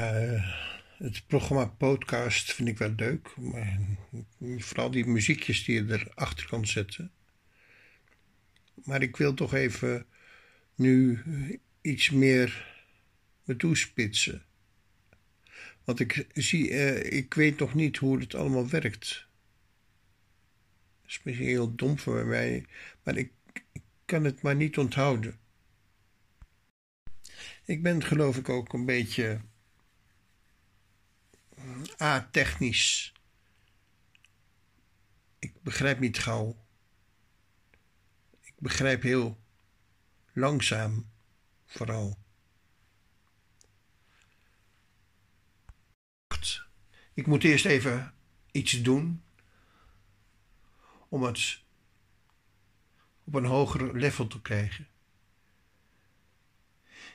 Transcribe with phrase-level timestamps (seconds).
[0.00, 0.44] Ja,
[0.96, 3.78] het programma podcast vind ik wel leuk, maar
[4.58, 7.12] vooral die muziekjes die je erachter kan zetten.
[8.84, 10.06] Maar ik wil toch even
[10.74, 11.22] nu
[11.80, 12.74] iets meer
[13.44, 14.44] me toespitsen.
[15.84, 19.26] Want ik zie, uh, ik weet nog niet hoe het allemaal werkt.
[21.02, 22.64] Dat is misschien heel dom voor mij,
[23.02, 23.32] maar ik
[24.04, 25.38] kan het maar niet onthouden.
[27.64, 29.40] Ik ben geloof ik ook een beetje
[32.00, 33.12] a-technisch.
[35.38, 36.64] Ik begrijp niet gauw.
[38.40, 39.40] Ik begrijp heel
[40.32, 41.10] langzaam
[41.66, 42.18] vooral.
[47.14, 48.14] Ik moet eerst even
[48.50, 49.22] iets doen
[51.08, 51.62] om het
[53.24, 54.88] op een hoger level te krijgen.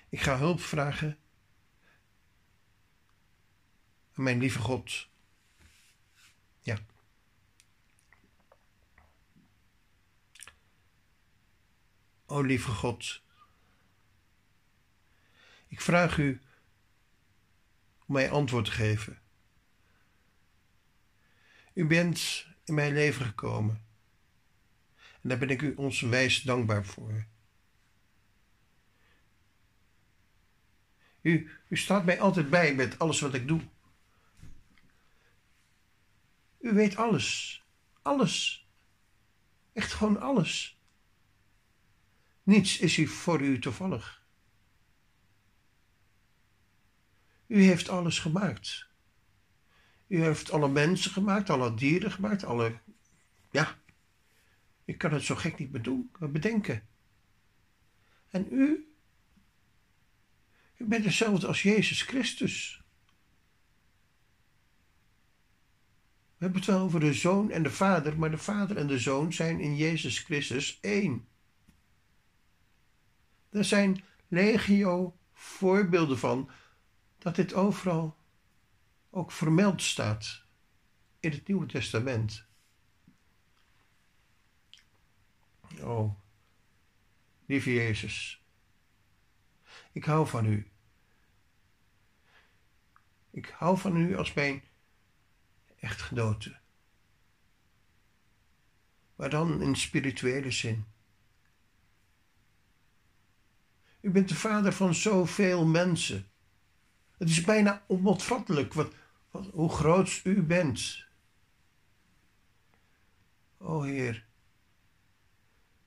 [0.10, 1.18] Ik ga hulp vragen
[4.16, 5.08] mijn lieve God.
[6.62, 6.78] Ja.
[12.26, 13.22] O lieve God,
[15.68, 16.42] ik vraag u
[18.06, 19.20] om mij antwoord te geven.
[21.74, 23.86] U bent in mijn leven gekomen
[25.26, 27.26] en daar ben ik u ons wijs dankbaar voor.
[31.22, 33.62] U, u staat mij altijd bij met alles wat ik doe.
[36.66, 37.62] U weet alles.
[38.02, 38.68] Alles.
[39.74, 40.80] Echt gewoon alles.
[42.44, 44.26] Niets is u voor u toevallig.
[47.48, 48.88] U heeft alles gemaakt.
[50.08, 52.80] U heeft alle mensen gemaakt, alle dieren gemaakt, alle.
[53.52, 53.80] Ja,
[54.86, 55.72] ik kan het zo gek niet
[56.20, 56.88] bedenken.
[58.30, 58.94] En u?
[60.78, 62.85] U bent hetzelfde als Jezus Christus.
[66.38, 69.00] We hebben het wel over de Zoon en de Vader, maar de Vader en de
[69.00, 71.28] Zoon zijn in Jezus Christus één.
[73.50, 76.50] Er zijn legio voorbeelden van
[77.18, 78.18] dat dit overal
[79.10, 80.46] ook vermeld staat
[81.20, 82.46] in het Nieuwe Testament.
[85.82, 86.16] Oh,
[87.46, 88.46] lieve Jezus,
[89.92, 90.72] ik hou van u.
[93.32, 94.64] Ik hou van u als mijn
[95.86, 96.56] echtgenote.
[99.16, 100.86] Maar dan in spirituele zin.
[104.02, 106.28] U bent de vader van zoveel mensen.
[107.18, 108.94] Het is bijna onopvattelijk wat,
[109.32, 111.06] wat, hoe groot u bent.
[113.58, 114.26] O Heer,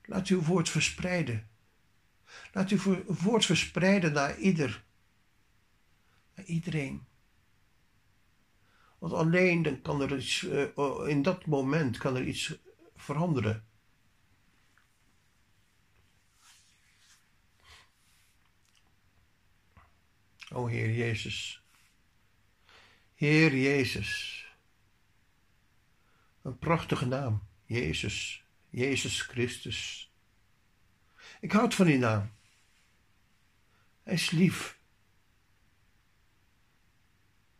[0.01, 1.49] laat uw woord verspreiden.
[2.53, 4.83] Laat uw woord verspreiden naar ieder,
[6.35, 7.08] naar iedereen.
[8.99, 12.57] Want alleen dan kan er iets, uh, in dat moment kan er iets
[12.95, 13.67] veranderen.
[20.51, 21.63] O Heer Jezus.
[23.15, 24.45] Heer Jezus.
[26.41, 27.43] Een prachtige naam.
[27.65, 28.43] Jezus.
[28.69, 30.11] Jezus Christus.
[31.39, 32.31] Ik houd van die naam.
[34.03, 34.79] Hij is lief.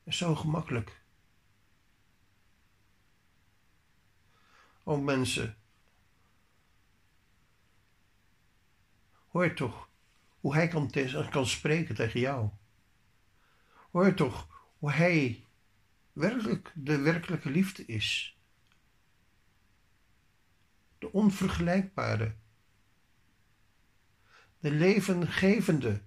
[0.04, 0.99] En zo gemakkelijk.
[4.90, 5.58] O mensen.
[9.28, 9.90] Hoor toch
[10.40, 10.92] hoe hij kan,
[11.30, 12.50] kan spreken tegen jou.
[13.92, 15.46] Hoor toch hoe hij
[16.14, 18.38] werkelijk de werkelijke liefde is.
[20.98, 22.36] De onvergelijkbare.
[24.60, 26.02] De levengevende.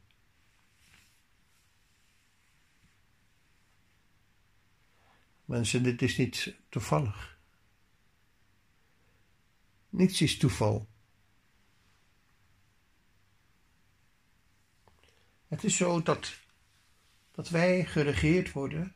[5.44, 7.31] Mensen, dit is niet toevallig.
[9.92, 10.88] Niets is toeval.
[15.48, 16.40] Het is zo dat
[17.30, 18.94] dat wij geregeerd worden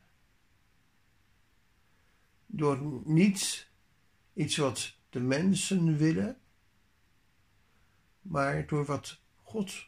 [2.47, 3.69] door niet
[4.33, 6.41] iets wat de mensen willen,
[8.21, 9.87] maar door wat God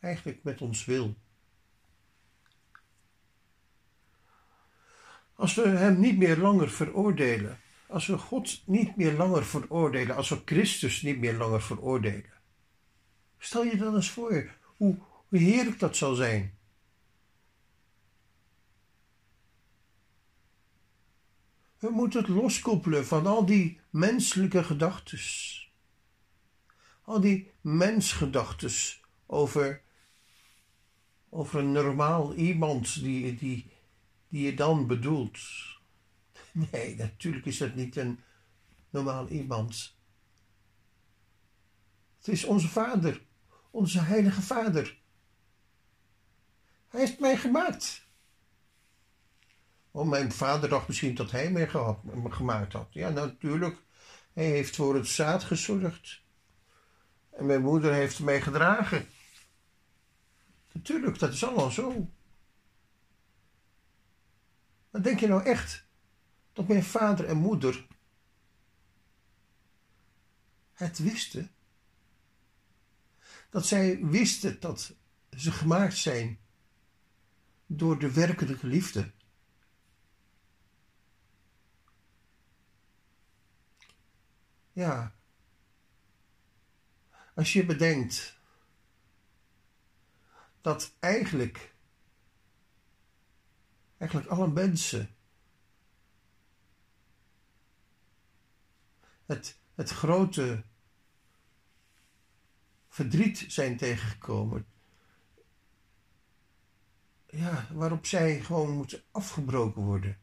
[0.00, 1.14] eigenlijk met ons wil.
[5.34, 10.28] Als we Hem niet meer langer veroordelen, als we God niet meer langer veroordelen, als
[10.28, 12.32] we Christus niet meer langer veroordelen,
[13.38, 14.98] stel je dan eens voor hoe,
[15.28, 16.54] hoe heerlijk dat zal zijn.
[21.78, 25.18] We moeten het loskoppelen van al die menselijke gedachten.
[27.04, 28.72] Al die mensgedachten
[29.26, 29.82] over,
[31.28, 33.66] over een normaal iemand die, die,
[34.28, 35.38] die je dan bedoelt.
[36.56, 38.20] Nee, natuurlijk is dat niet een
[38.90, 39.96] normaal iemand.
[42.16, 43.22] Het is onze Vader,
[43.70, 44.98] onze Heilige Vader.
[46.88, 48.06] Hij heeft mij gemaakt.
[49.90, 51.68] Oh, mijn vader dacht misschien dat hij mij
[52.28, 52.88] gemaakt had.
[52.90, 53.82] Ja, natuurlijk.
[54.32, 56.22] Hij heeft voor het zaad gezorgd.
[57.30, 59.08] En mijn moeder heeft mij gedragen.
[60.72, 62.10] Natuurlijk, dat is allemaal zo.
[64.90, 65.85] Maar denk je nou echt
[66.56, 67.86] dat mijn vader en moeder
[70.72, 71.50] het wisten?
[73.50, 74.94] Dat zij wisten dat
[75.36, 76.38] ze gemaakt zijn
[77.66, 79.12] door de werkelijke liefde.
[84.72, 85.14] Ja,
[87.34, 88.38] als je bedenkt
[90.60, 91.74] dat eigenlijk,
[93.96, 95.15] eigenlijk alle mensen
[99.26, 100.64] het, het grote
[102.88, 104.66] verdriet zijn tegengekomen.
[107.26, 110.18] Ja, waarop zij gewoon moeten afgebroken worden.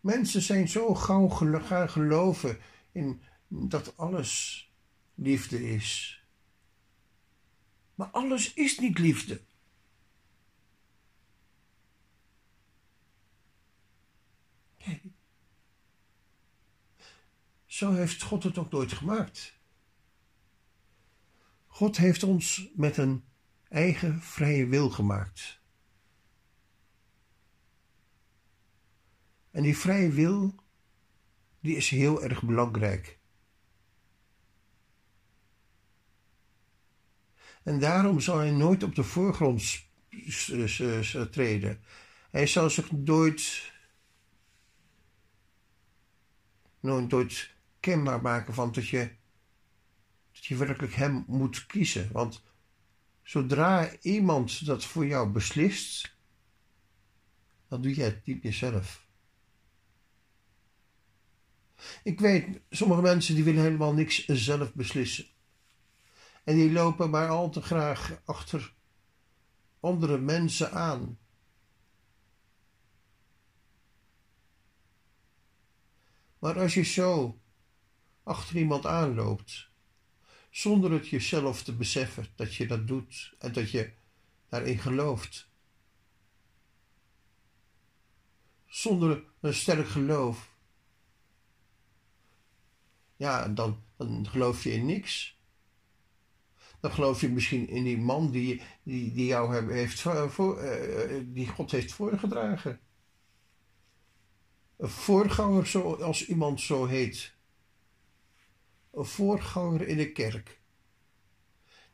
[0.00, 2.58] Mensen zijn zo gauw gaan geloven
[2.92, 4.62] in dat alles
[5.14, 6.22] liefde is.
[7.94, 9.40] Maar alles is niet liefde.
[17.74, 19.58] Zo heeft God het ook nooit gemaakt.
[21.66, 23.24] God heeft ons met een
[23.68, 25.60] eigen vrije wil gemaakt.
[29.50, 30.54] En die vrije wil,
[31.60, 33.18] die is heel erg belangrijk.
[37.62, 39.86] En daarom zal hij nooit op de voorgrond
[41.30, 41.84] treden.
[42.30, 43.72] Hij zal zich nooit,
[46.80, 47.53] nooit
[47.84, 49.10] kenbaar maken van dat je,
[50.32, 52.12] dat je werkelijk hem moet kiezen.
[52.12, 52.42] Want
[53.22, 56.16] zodra iemand dat voor jou beslist,
[57.68, 59.06] dan doe jij het niet meer zelf.
[62.02, 65.26] Ik weet, sommige mensen die willen helemaal niks zelf beslissen.
[66.44, 68.74] En die lopen maar al te graag achter
[69.80, 71.18] andere mensen aan.
[76.38, 77.38] Maar als je zo
[78.24, 79.68] achter iemand aanloopt,
[80.50, 83.92] zonder het jezelf te beseffen dat je dat doet en dat je
[84.48, 85.48] daarin gelooft,
[88.66, 90.56] zonder een sterk geloof,
[93.16, 95.34] ja, dan, dan geloof je in niks
[96.84, 101.48] dan geloof je misschien in die man die, die, die jou heeft voor, uh, die
[101.48, 102.80] God heeft voorgedragen.
[104.76, 107.33] Een voorganger, zoals iemand zo heet.
[108.94, 110.60] Voorganger in de kerk.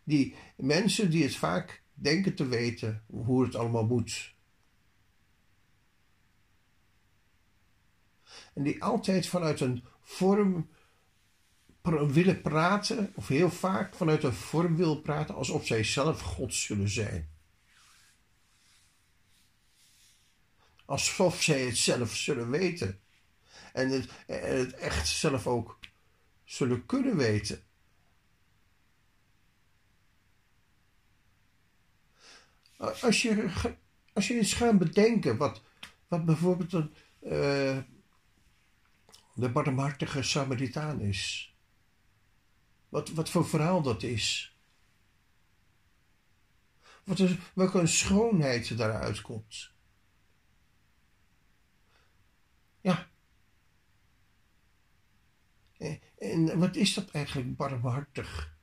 [0.05, 4.35] Die mensen die het vaak denken te weten hoe het allemaal moet.
[8.55, 10.69] En die altijd vanuit een vorm
[12.12, 16.88] willen praten, of heel vaak vanuit een vorm wil praten, alsof zij zelf God zullen
[16.88, 17.31] zijn.
[20.85, 23.01] Alsof zij het zelf zullen weten.
[23.72, 23.91] En
[24.27, 25.79] het echt zelf ook
[26.51, 27.63] zullen kunnen weten.
[32.77, 33.51] Als je,
[34.13, 35.63] als je eens gaat bedenken wat,
[36.09, 37.79] wat bijvoorbeeld een, uh,
[39.35, 41.55] de barmhartige Samaritaan is.
[42.89, 44.57] Wat, wat voor verhaal dat is.
[47.05, 49.73] Wat is, welke een schoonheid daaruit komt.
[52.81, 53.09] Ja.
[56.20, 58.56] En, wat is dat eigenlijk barmhartig?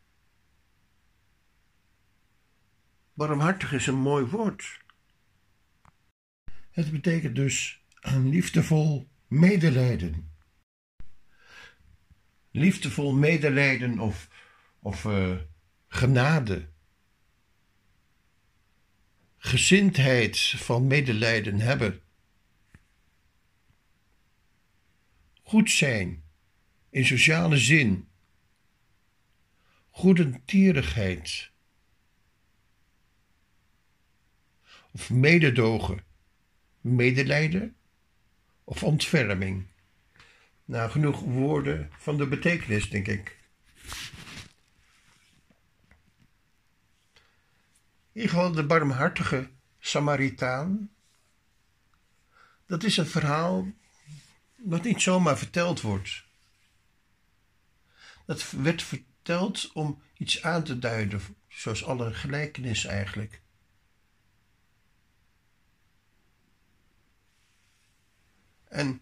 [3.14, 4.80] Barmhartig is een mooi woord.
[6.72, 10.36] Het betekent dus liefdevol medelijden
[12.58, 14.30] liefdevol medelijden of,
[14.80, 15.36] of uh,
[15.88, 16.68] genade.
[19.38, 22.02] Gezindheid van medelijden hebben.
[25.44, 26.24] Goed zijn
[26.98, 28.08] in sociale zin.
[29.90, 31.52] Goedentierigheid.
[34.92, 36.04] Of mededogen,
[36.82, 37.76] medelijden
[38.64, 39.66] of ontferming.
[40.66, 43.38] Nou, genoeg woorden van de betekenis, denk ik.
[48.12, 49.50] In geval de barmhartige
[49.80, 50.90] Samaritaan
[52.66, 53.68] dat is een verhaal
[54.56, 56.27] dat niet zomaar verteld wordt.
[58.28, 63.42] Dat werd verteld om iets aan te duiden, zoals alle gelijkenissen eigenlijk.
[68.68, 69.02] En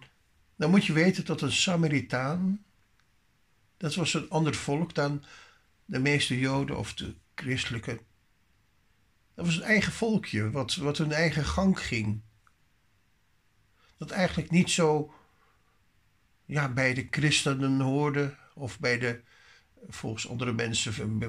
[0.55, 2.65] dan moet je weten dat een Samaritaan,
[3.77, 5.24] dat was een ander volk dan
[5.86, 8.01] de meeste Joden of de christelijke.
[9.34, 12.22] Dat was een eigen volkje, wat, wat hun eigen gang ging.
[13.98, 15.13] Dat eigenlijk niet zo
[16.46, 19.21] ja, bij de christenen hoorde of bij de,
[19.88, 21.19] volgens andere mensen,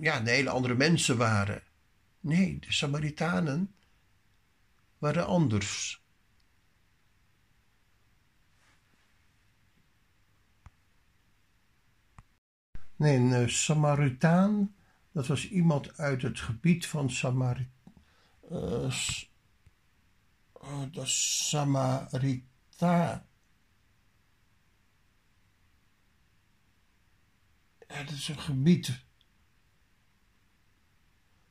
[0.00, 1.62] ja, de hele andere mensen waren.
[2.20, 3.74] Nee, de Samaritanen
[4.98, 6.04] waren anders.
[12.96, 14.74] Nee, een uh, Samaritaan,
[15.12, 17.68] dat was iemand uit het gebied van Samari
[18.52, 18.90] uh,
[20.62, 21.06] uh, de
[21.56, 22.44] Samarita.
[27.88, 28.86] Ja, dat is een gebied.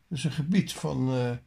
[0.08, 1.16] Dat is een gebied van.
[1.16, 1.38] Uh,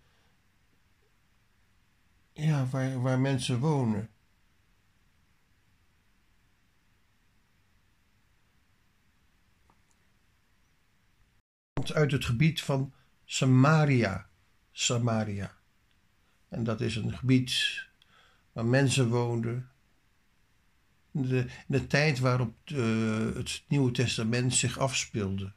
[2.32, 4.10] ja, waar, waar mensen wonen.
[11.92, 12.92] uit het gebied van
[13.24, 14.28] Samaria.
[14.72, 15.56] Samaria.
[16.48, 17.84] En dat is een gebied
[18.52, 19.70] waar mensen woonden.
[21.12, 25.52] In de, tijd waarop de, het Nieuwe Testament zich afspeelde.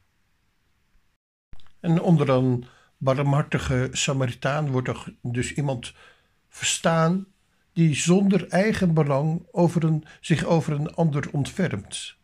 [1.80, 2.64] En onder een
[2.96, 5.92] barmhartige Samaritaan wordt er dus iemand
[6.48, 7.26] verstaan
[7.72, 9.46] die zonder eigen belang
[10.20, 12.16] zich over een ander ontfermt.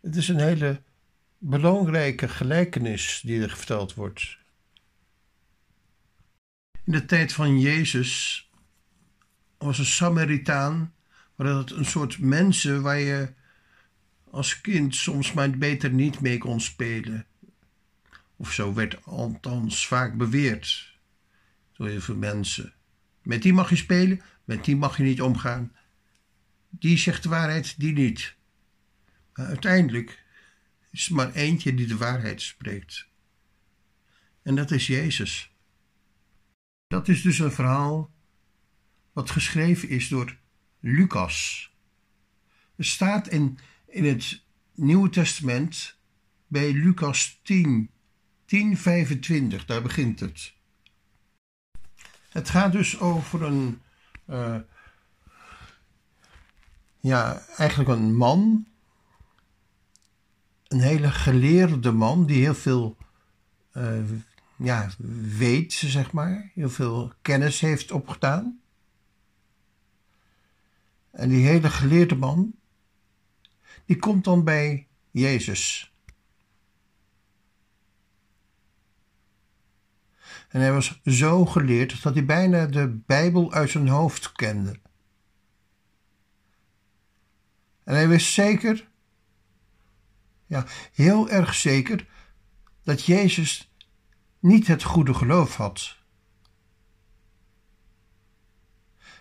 [0.00, 0.82] Het is een hele
[1.38, 4.38] belangrijke gelijkenis die er verteld wordt.
[6.86, 8.44] In de tijd van Jezus
[9.58, 10.94] was een Samaritaan,
[11.36, 13.32] dat een soort mensen waar je
[14.30, 17.26] als kind soms maar beter niet mee kon spelen.
[18.36, 20.94] Of zo werd althans vaak beweerd
[21.72, 22.74] door heel veel mensen.
[23.22, 25.76] Met die mag je spelen, met die mag je niet omgaan.
[26.70, 28.34] Die zegt de waarheid, die niet.
[29.32, 30.24] Uiteindelijk
[30.90, 33.06] is er maar eentje die de waarheid spreekt.
[34.42, 35.55] En dat is Jezus.
[36.86, 38.10] Dat is dus een verhaal
[39.12, 40.36] wat geschreven is door
[40.80, 41.70] Lucas.
[42.76, 44.42] Het staat in, in het
[44.74, 45.98] Nieuwe Testament
[46.46, 47.90] bij Lucas 10,
[48.46, 50.54] 10:25, daar begint het.
[52.28, 53.80] Het gaat dus over een,
[54.26, 54.56] uh,
[57.00, 58.66] ja, eigenlijk een man
[60.68, 62.96] een hele geleerde man die heel veel
[63.72, 63.98] uh,
[64.56, 64.90] ja,
[65.36, 68.60] weet, zeg maar, heel veel kennis heeft opgedaan.
[71.10, 72.54] En die hele geleerde man,
[73.84, 75.94] die komt dan bij Jezus.
[80.48, 84.80] En hij was zo geleerd dat hij bijna de Bijbel uit zijn hoofd kende.
[87.84, 88.88] En hij wist zeker
[90.46, 92.06] ja, heel erg zeker
[92.82, 93.70] dat Jezus
[94.38, 95.96] niet het goede geloof had.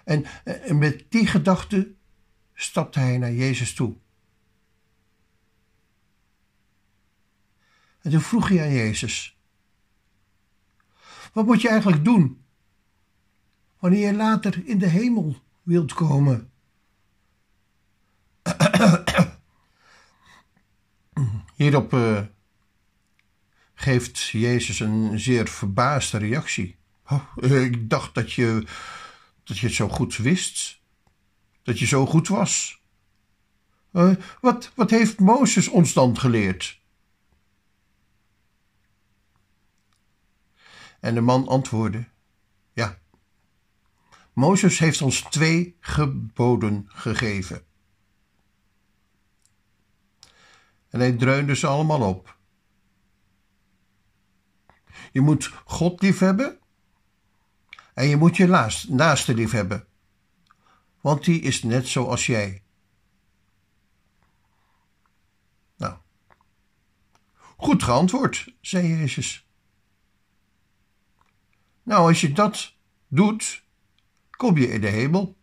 [0.03, 0.25] En,
[0.79, 1.93] met die gedachte
[2.53, 3.95] stapte hij naar Jezus toe.
[8.01, 9.37] En toen vroeg hij aan Jezus:
[11.33, 12.43] Wat moet je eigenlijk doen
[13.79, 16.51] wanneer je later in de hemel wilt komen?
[21.55, 22.21] Hierop uh,
[23.85, 26.75] geeft Jezus een zeer verbaasde reactie.
[27.07, 28.67] Oh, ik dacht dat je,
[29.43, 30.81] dat je het zo goed wist,
[31.63, 32.81] dat je zo goed was.
[33.91, 36.81] Uh, wat, wat heeft Mozes ons dan geleerd?
[40.99, 42.07] En de man antwoordde:
[42.73, 42.99] Ja,
[44.33, 47.65] Mozes heeft ons twee geboden gegeven.
[50.89, 52.34] En hij dreunde ze allemaal op.
[55.15, 56.59] Je moet God lief hebben
[57.93, 58.47] en je moet je
[58.87, 59.87] naaste lief hebben,
[61.01, 62.63] want die is net zoals jij.
[65.77, 65.97] Nou,
[67.57, 69.47] goed geantwoord, zei Jezus.
[71.83, 72.73] Nou, als je dat
[73.07, 73.63] doet,
[74.29, 75.37] kom je in de hemel.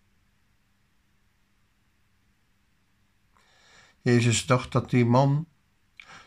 [4.00, 5.48] Jezus dacht dat die man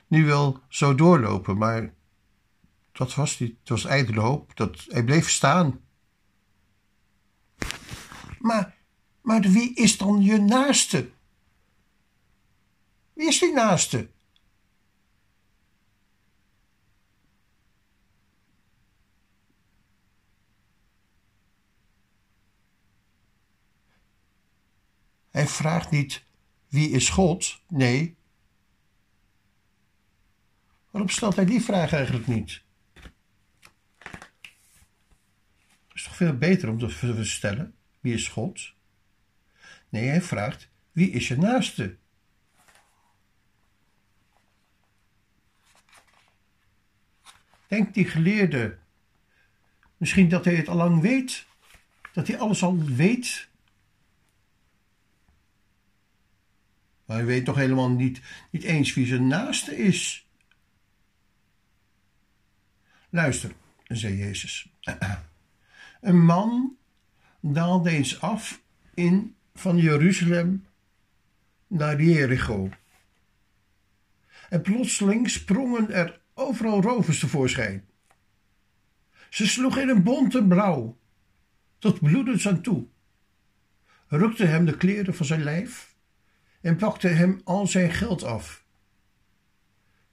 [0.07, 1.93] nu wel zou doorlopen, maar
[2.97, 3.55] dat was niet.
[3.59, 4.55] Het was ijdele hoop.
[4.55, 5.79] Dat, hij bleef staan.
[8.39, 8.75] Maar,
[9.21, 11.11] maar wie is dan je naaste?
[13.13, 14.09] Wie is die naaste?
[25.29, 26.25] Hij vraagt niet
[26.75, 27.61] wie is God?
[27.67, 28.17] Nee.
[30.91, 32.63] Waarom stelt hij die vraag eigenlijk niet?
[35.87, 38.73] Het is toch veel beter om te stellen: wie is God?
[39.89, 41.97] Nee, hij vraagt: wie is je naaste?
[47.67, 48.77] Denkt die geleerde
[49.97, 51.45] misschien dat hij het al lang weet?
[52.13, 53.47] Dat hij alles al weet?
[57.05, 58.21] Maar hij weet toch helemaal niet,
[58.51, 60.27] niet eens wie zijn naaste is.
[63.09, 63.51] Luister,
[63.87, 64.69] zei Jezus.
[66.05, 66.77] Een man
[67.39, 68.61] daalde eens af
[68.93, 70.65] in, van Jeruzalem
[71.67, 72.69] naar Jericho.
[74.49, 77.85] En plotseling sprongen er overal rovers tevoorschijn.
[79.29, 80.97] Ze sloegen in een bonte blauw,
[81.79, 82.87] tot bloedens aan toe,
[84.07, 85.95] rukten hem de kleren van zijn lijf
[86.61, 88.65] en pakte hem al zijn geld af.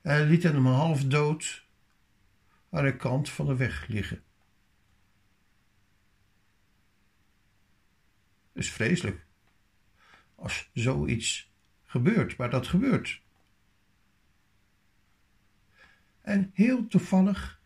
[0.01, 1.65] Hij liet hem half dood
[2.71, 4.23] aan de kant van de weg liggen.
[8.53, 9.27] Het is vreselijk
[10.35, 11.53] als zoiets
[11.85, 13.21] gebeurt, maar dat gebeurt.
[16.21, 17.61] En heel toevallig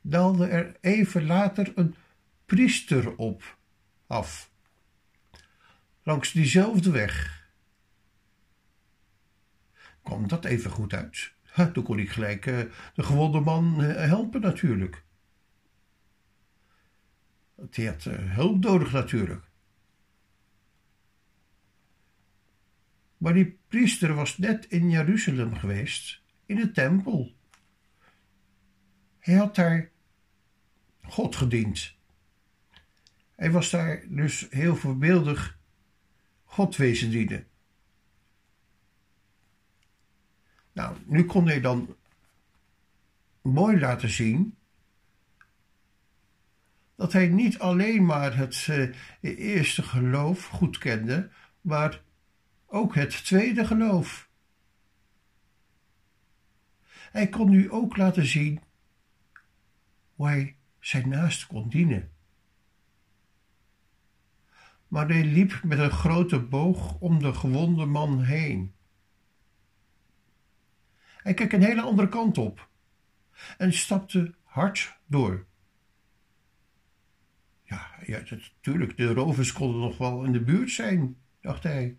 [0.00, 1.94] daalde er even later een
[2.46, 3.58] priester op
[4.06, 4.50] af
[6.02, 7.38] langs diezelfde weg.
[10.02, 11.32] Kwam dat even goed uit?
[11.42, 12.58] Ha, toen kon ik gelijk uh,
[12.94, 15.04] de gewonde man uh, helpen natuurlijk.
[17.70, 19.50] Hij had uh, hulp nodig natuurlijk.
[23.16, 27.34] Maar die priester was net in Jeruzalem geweest, in de tempel.
[29.18, 29.90] Hij had daar
[31.02, 31.94] God gediend.
[33.34, 35.58] Hij was daar dus heel voorbeeldig
[36.44, 37.46] God wezen dienen.
[40.72, 41.96] Nou, nu kon hij dan
[43.42, 44.56] mooi laten zien
[47.00, 52.02] dat hij niet alleen maar het uh, eerste geloof goed kende, maar
[52.66, 54.28] ook het tweede geloof.
[56.88, 58.60] Hij kon nu ook laten zien
[60.14, 62.10] hoe hij zijn naast kon dienen
[64.88, 68.74] maar hij liep met een grote boog om de gewonde man heen.
[71.16, 72.68] Hij keek een hele andere kant op
[73.58, 75.48] en stapte hard door.
[77.70, 81.98] Ja, ja natuurlijk, de rovers konden nog wel in de buurt zijn, dacht hij.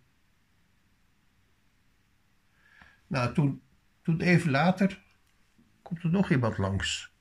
[3.07, 3.61] Nou, toen,
[4.01, 5.03] toen even later
[5.81, 7.11] komt er nog iemand langs.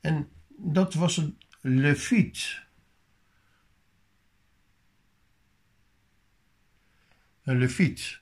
[0.00, 2.64] En dat was een leviet.
[7.42, 8.20] een leviet.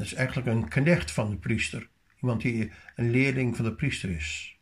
[0.00, 1.88] Dat is eigenlijk een knecht van de priester.
[2.20, 4.58] Iemand die een leerling van de priester is.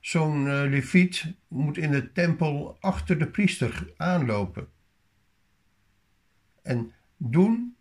[0.00, 4.68] Zo'n uh, leviet moet in de tempel achter de priester aanlopen.
[6.62, 7.76] En doen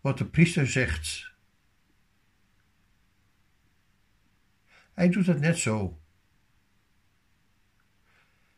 [0.00, 1.32] wat de priester zegt.
[4.94, 6.00] Hij doet het net zo.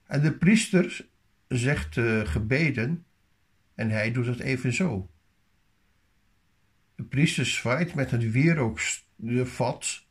[0.06, 1.08] En de priester
[1.48, 3.04] zegt uh, gebeden
[3.74, 5.11] en hij doet het even zo.
[7.02, 10.06] De priester zwaait met het wierookvat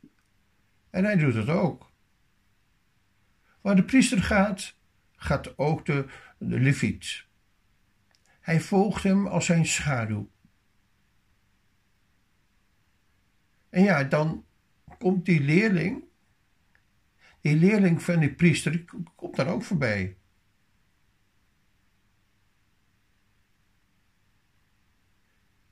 [0.90, 1.90] en hij doet het ook.
[3.60, 4.76] Waar de priester gaat,
[5.16, 6.06] gaat ook de,
[6.38, 7.24] de leviet.
[8.40, 10.30] Hij volgt hem als zijn schaduw.
[13.68, 14.44] En ja, dan
[14.98, 16.04] komt die leerling
[17.40, 20.16] die leerling van die priester komt daar ook voorbij.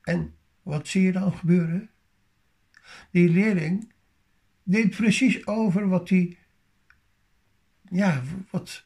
[0.01, 1.91] En wat zie je dan gebeuren?
[3.11, 3.93] Die leerling
[4.63, 6.39] deed precies over wat die,
[7.91, 8.85] ja, wat,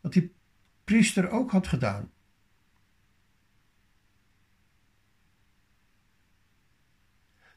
[0.00, 0.32] wat die
[0.84, 2.10] priester ook had gedaan.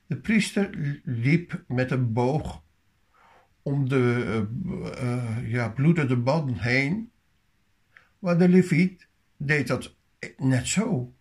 [0.06, 2.64] De priester liep met een boog
[3.62, 7.12] om de uh, ja, bloedende band heen.
[8.20, 9.96] Maar de leviet deed dat
[10.38, 11.14] net zo.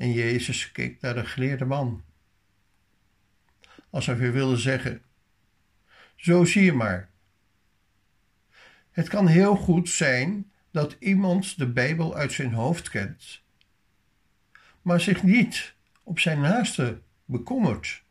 [0.00, 2.04] En Jezus keek naar de geleerde man.
[3.90, 5.02] Als hij wilde zeggen:
[6.16, 7.10] Zo zie je maar.
[8.90, 13.42] Het kan heel goed zijn dat iemand de Bijbel uit zijn hoofd kent,
[14.82, 18.02] maar zich niet op zijn naaste bekommert.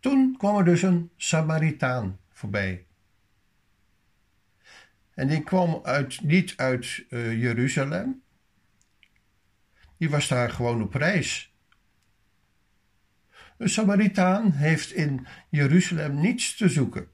[0.00, 2.86] Toen kwam er dus een Samaritaan voorbij.
[5.20, 8.22] En die kwam uit, niet uit uh, Jeruzalem.
[9.96, 11.54] Die was daar gewoon op reis.
[13.58, 17.10] Een Samaritaan heeft in Jeruzalem niets te zoeken.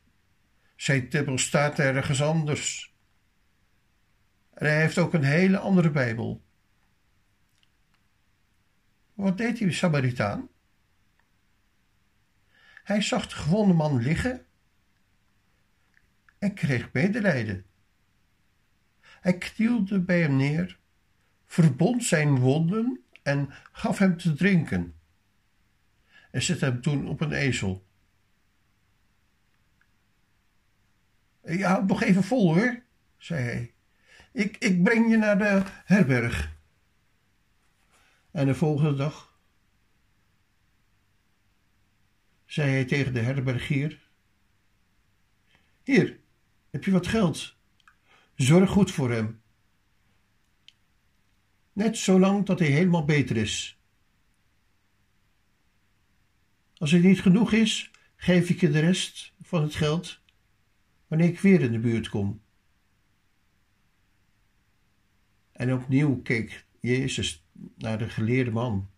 [0.76, 2.94] Zijn tempel staat ergens anders.
[4.54, 6.44] En hij heeft ook een hele andere Bijbel.
[9.14, 10.48] Wat deed die Samaritaan?
[12.84, 14.46] Hij zag de gewonde man liggen
[16.38, 17.66] en kreeg medelijden.
[19.26, 20.78] Hij knielde bij hem neer,
[21.46, 24.94] verbond zijn wonden en gaf hem te drinken.
[26.30, 27.86] En zette hem toen op een ezel.
[31.42, 32.82] Houdt nog even vol hoor,
[33.16, 33.74] zei hij.
[34.32, 36.56] Ik, ik breng je naar de herberg.
[38.30, 39.38] En de volgende dag
[42.44, 44.08] zei hij tegen de herbergier:
[45.82, 46.18] Hier,
[46.70, 47.55] heb je wat geld?
[48.36, 49.40] Zorg goed voor hem.
[51.72, 53.78] Net zolang dat hij helemaal beter is.
[56.76, 60.20] Als het niet genoeg is, geef ik je de rest van het geld
[61.06, 62.42] wanneer ik weer in de buurt kom.
[65.52, 67.44] En opnieuw keek Jezus
[67.74, 68.90] naar de geleerde man.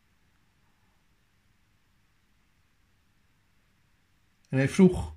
[4.49, 5.17] En hij vroeg: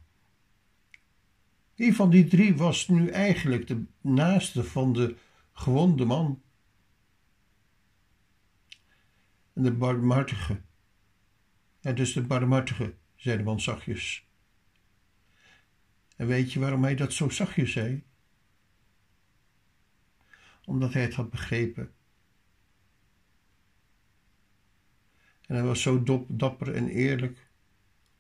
[1.82, 5.16] Wie van die drie was nu eigenlijk de naaste van de
[5.54, 6.42] gewonde man?
[9.54, 10.62] En de barmhartige.
[11.80, 14.28] Ja, dus de barmhartige, zei de man zachtjes.
[16.16, 18.04] En weet je waarom hij dat zo zachtjes zei?
[20.66, 21.94] Omdat hij het had begrepen.
[25.46, 27.50] En hij was zo dapper en eerlijk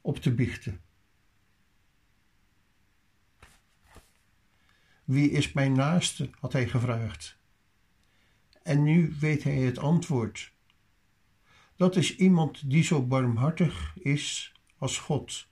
[0.01, 0.81] op te biechten.
[5.11, 6.29] Wie is mijn naaste?
[6.39, 7.37] had hij gevraagd.
[8.63, 10.53] En nu weet hij het antwoord.
[11.75, 15.47] Dat is iemand die zo barmhartig is als God.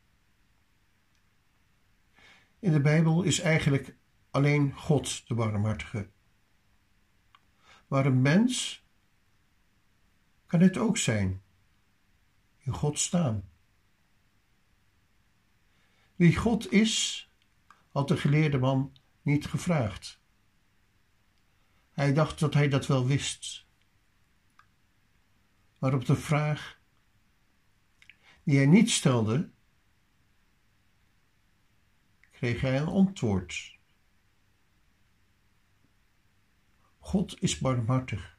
[2.60, 3.96] In de Bijbel is eigenlijk
[4.32, 6.10] alleen God de barmhartige.
[7.88, 8.84] Maar een mens
[10.46, 11.42] kan het ook zijn.
[12.58, 13.50] In God staan.
[16.16, 17.28] Wie God is,
[17.92, 18.98] had de geleerde man
[19.30, 20.22] niet gevraagd.
[21.92, 23.68] Hij dacht dat hij dat wel wist.
[25.78, 26.80] Maar op de vraag
[28.44, 29.52] die hij niet stelde,
[32.32, 33.78] kreeg hij een antwoord.
[37.00, 38.38] God is barmhartig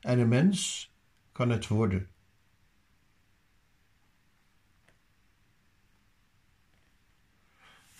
[0.00, 0.92] en een mens
[1.32, 2.13] kan het worden.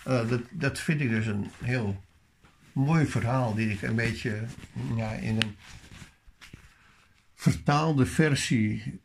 [0.06, 2.02] Uh, dat, dat vind ik dus een heel
[2.72, 4.46] mooi verhaal, die ik een beetje
[4.96, 5.56] ja, in een
[7.34, 9.00] vertaalde versie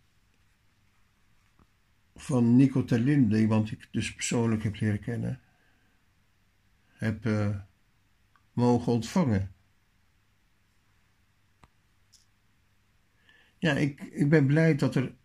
[2.16, 5.42] van Nico Terlinde, iemand die ik dus persoonlijk heb leren kennen,
[6.92, 7.58] heb uh,
[8.54, 9.54] mogen ontvangen.
[13.58, 15.16] Ja, ik, ik ben blij dat er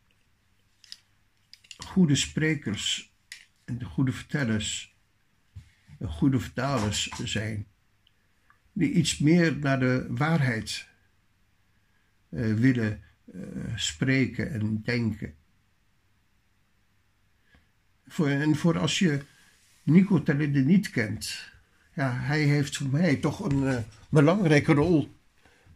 [1.77, 3.15] goede sprekers
[3.65, 4.94] en de goede vertellers
[6.03, 7.67] goede vertalers zijn,
[8.73, 10.89] die iets meer naar de waarheid
[12.29, 13.03] uh, willen
[13.35, 13.43] uh,
[13.77, 15.35] spreken en denken.
[18.17, 19.25] En voor als je
[19.83, 21.53] Nico Talinde niet kent,
[21.95, 23.79] ja, hij heeft voor mij toch een uh,
[24.09, 25.15] belangrijke rol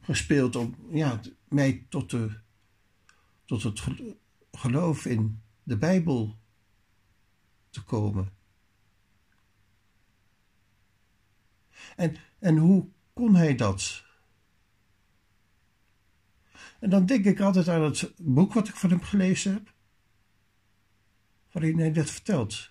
[0.01, 2.31] gespeeld om ja, mij tot, de,
[3.45, 3.81] tot het
[4.53, 6.39] geloof in de Bijbel
[7.71, 8.38] te komen.
[11.99, 14.05] En, en hoe kon hij dat?
[16.81, 19.75] En dan denk ik altijd aan het boek wat ik van hem gelezen heb,
[21.53, 22.71] waarin hij dat vertelt.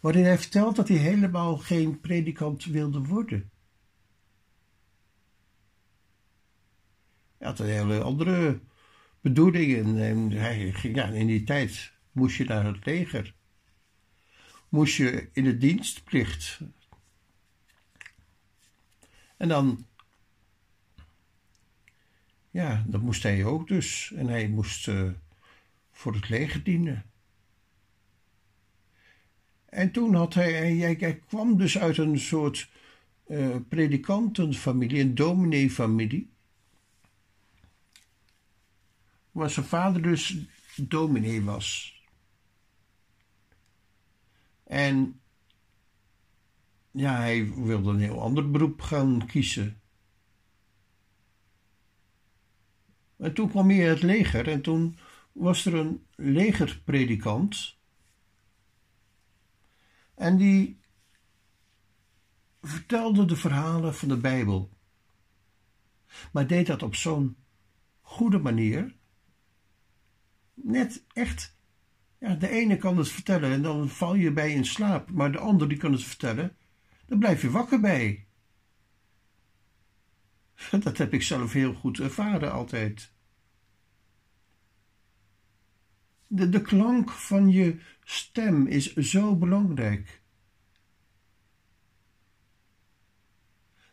[0.00, 3.50] Waarin hij vertelt dat hij helemaal geen predikant wilde worden.
[7.38, 8.60] Hij had een hele andere
[9.20, 10.02] bedoelingen.
[10.02, 13.34] En hij ging, ja, in die tijd moest je naar het leger.
[14.68, 16.60] Moest je in de dienstplicht.
[19.42, 19.86] En dan,
[22.50, 24.12] ja, dat moest hij ook dus.
[24.16, 25.10] En hij moest uh,
[25.90, 27.10] voor het leger dienen.
[29.64, 32.70] En toen had hij, hij, kwam dus uit een soort
[33.26, 36.30] uh, predikantenfamilie, een domineefamilie.
[39.30, 40.36] Waar zijn vader dus
[40.76, 42.00] dominee was.
[44.64, 45.21] En
[46.92, 49.80] ja, hij wilde een heel ander beroep gaan kiezen.
[53.16, 54.98] En toen kwam hij in het leger en toen
[55.32, 57.78] was er een legerpredikant.
[60.14, 60.80] En die
[62.60, 64.70] vertelde de verhalen van de Bijbel.
[66.32, 67.36] Maar deed dat op zo'n
[68.00, 68.94] goede manier.
[70.54, 71.56] Net echt.
[72.18, 75.10] Ja, de ene kan het vertellen en dan val je bij in slaap.
[75.10, 76.56] Maar de ander die kan het vertellen.
[77.06, 78.26] Dan blijf je wakker bij.
[80.84, 83.12] Dat heb ik zelf heel goed ervaren altijd.
[86.26, 90.22] De, de klank van je stem is zo belangrijk.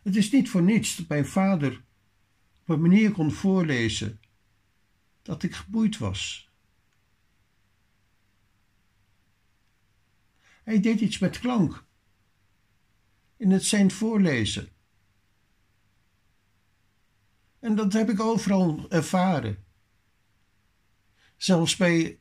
[0.02, 1.84] Het is niet voor niets dat mijn vader
[2.62, 4.20] op een manier kon voorlezen
[5.22, 6.52] dat ik geboeid was.
[10.64, 11.88] Hij deed iets met klank
[13.40, 14.70] in het zijn voorlezen.
[17.60, 19.64] En dat heb ik overal ervaren.
[21.38, 22.20] Zelfs bij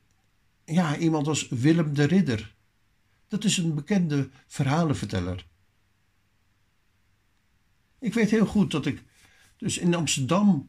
[0.65, 2.55] ja, iemand als Willem de Ridder.
[3.29, 5.47] Dat is een bekende verhalenverteller.
[7.99, 9.05] Ik weet heel goed dat ik
[9.57, 10.69] dus in Amsterdam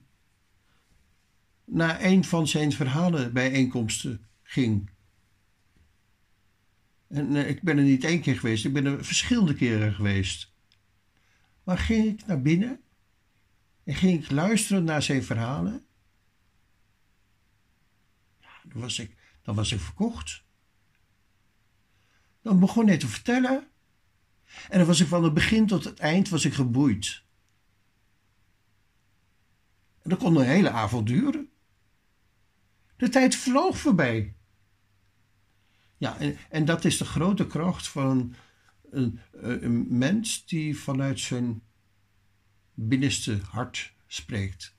[1.65, 4.89] naar een van zijn verhalenbijeenkomsten ging.
[7.09, 10.53] En eh, ik ben er niet één keer geweest, ik ben er verschillende keren geweest.
[11.63, 12.81] Maar ging ik naar binnen
[13.83, 15.85] en ging ik luisteren naar zijn verhalen.
[18.39, 20.43] Ja, dan was ik, dan was ik verkocht.
[22.41, 23.67] Dan begon hij te vertellen
[24.69, 27.23] en dan was ik van het begin tot het eind was ik geboeid.
[30.01, 31.49] En dat kon een hele avond duren.
[32.95, 34.35] De tijd vloog voorbij.
[35.99, 38.35] Ja, en, en dat is de grote kracht van
[38.91, 41.62] een, een, een mens die vanuit zijn
[42.73, 44.75] binnenste hart spreekt.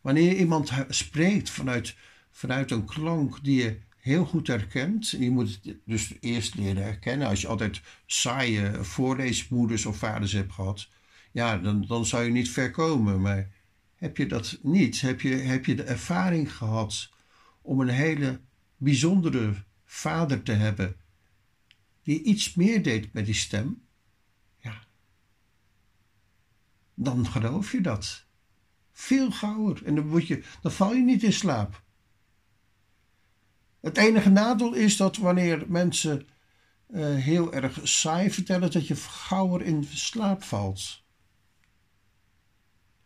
[0.00, 1.96] Wanneer iemand spreekt vanuit,
[2.30, 5.10] vanuit een klank die je heel goed herkent.
[5.10, 7.28] je moet het dus eerst leren herkennen.
[7.28, 10.88] Als je altijd saaie voorleesmoeders of vaders hebt gehad,
[11.32, 13.20] ja, dan, dan zou je niet ver komen.
[13.20, 13.50] Maar
[13.94, 15.00] heb je dat niet?
[15.00, 17.10] Heb je, heb je de ervaring gehad
[17.62, 18.40] om een hele
[18.78, 20.96] bijzondere vader te hebben,
[22.02, 23.82] die iets meer deed met die stem?
[24.58, 24.82] Ja.
[26.94, 28.26] Dan geloof je dat.
[28.92, 29.84] Veel gauwer.
[29.84, 31.82] En dan, word je, dan val je niet in slaap.
[33.80, 36.28] Het enige nadeel is dat wanneer mensen
[36.90, 41.02] uh, heel erg saai vertellen, dat je gauwer in slaap valt.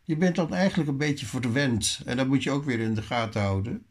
[0.03, 3.01] Je bent dan eigenlijk een beetje verwend en dat moet je ook weer in de
[3.01, 3.85] gaten houden.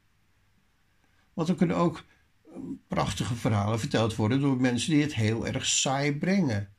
[1.35, 2.05] Want er kunnen ook
[2.45, 2.53] eh,
[2.89, 6.73] prachtige verhalen verteld worden door mensen die het heel erg saai brengen.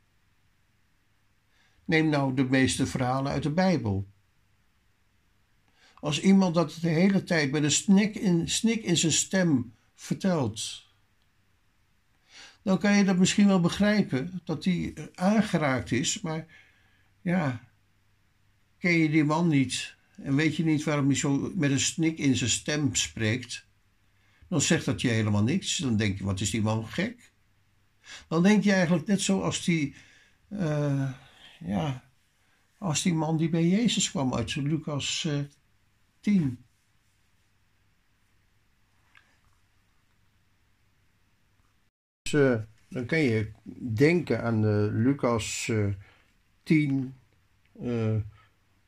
[1.85, 4.07] Neem nou de meeste verhalen uit de Bijbel.
[5.99, 10.85] Als iemand dat de hele tijd met een snik in, snik in zijn stem vertelt.
[12.61, 16.45] Dan kan je dat misschien wel begrijpen, dat hij aangeraakt is, maar
[17.21, 17.63] ja,
[18.77, 22.17] ken je die man niet en weet je niet waarom hij zo met een snik
[22.17, 23.65] in zijn stem spreekt,
[24.53, 25.77] dan zegt dat je helemaal niks.
[25.77, 27.31] Dan denk je, wat is die man gek?
[28.27, 29.95] Dan denk je eigenlijk net zoals die,
[30.49, 31.11] uh,
[31.59, 32.03] ja,
[32.77, 35.45] als die man die bij Jezus kwam uit Lucas uh, eh,
[36.19, 36.65] 10.
[42.33, 43.51] uh, dan kan je
[43.93, 45.93] denken aan Lucas uh,
[46.63, 47.13] 10.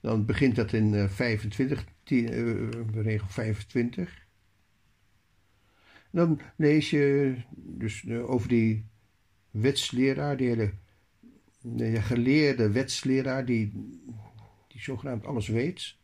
[0.01, 4.24] dan begint dat in 25, 10, regel 25.
[6.15, 8.85] Dan lees je dus over die
[9.51, 10.73] wetsleraar, die hele
[11.61, 13.71] de geleerde wetsleraar, die,
[14.67, 15.95] die zogenaamd alles weet.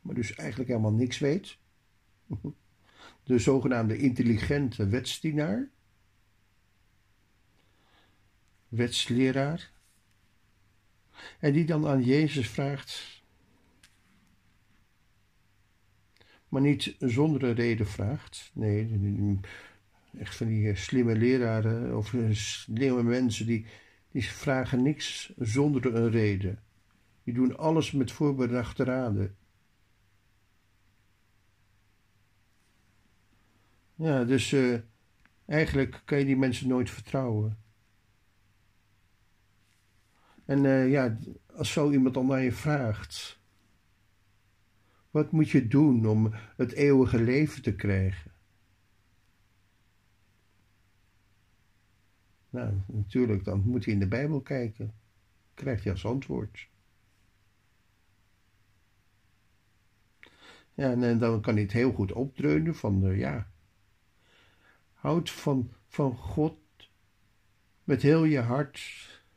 [0.00, 1.58] Maar dus eigenlijk helemaal niks weet.
[3.24, 5.70] de zogenaamde intelligente wetsdienaar,
[8.68, 9.72] wetsleraar,
[11.38, 13.11] en die dan aan Jezus vraagt:
[16.52, 18.50] maar niet zonder een reden vraagt.
[18.54, 19.38] Nee,
[20.18, 23.66] echt van die slimme leraren of slimme mensen die,
[24.10, 26.62] die vragen niks zonder een reden.
[27.24, 29.36] Die doen alles met voorbedachte raden.
[33.94, 34.78] Ja, dus uh,
[35.46, 37.58] eigenlijk kan je die mensen nooit vertrouwen.
[40.44, 41.18] En ja,
[41.54, 43.40] als zo iemand dan naar je vraagt:
[45.12, 48.30] wat moet je doen om het eeuwige leven te krijgen?
[52.50, 54.94] Nou, natuurlijk, dan moet hij in de Bijbel kijken.
[55.54, 56.68] Krijgt hij als antwoord.
[60.74, 63.50] Ja, en dan kan hij het heel goed opdreunen van, ja,
[64.92, 66.58] houd van, van God
[67.84, 68.80] met heel je hart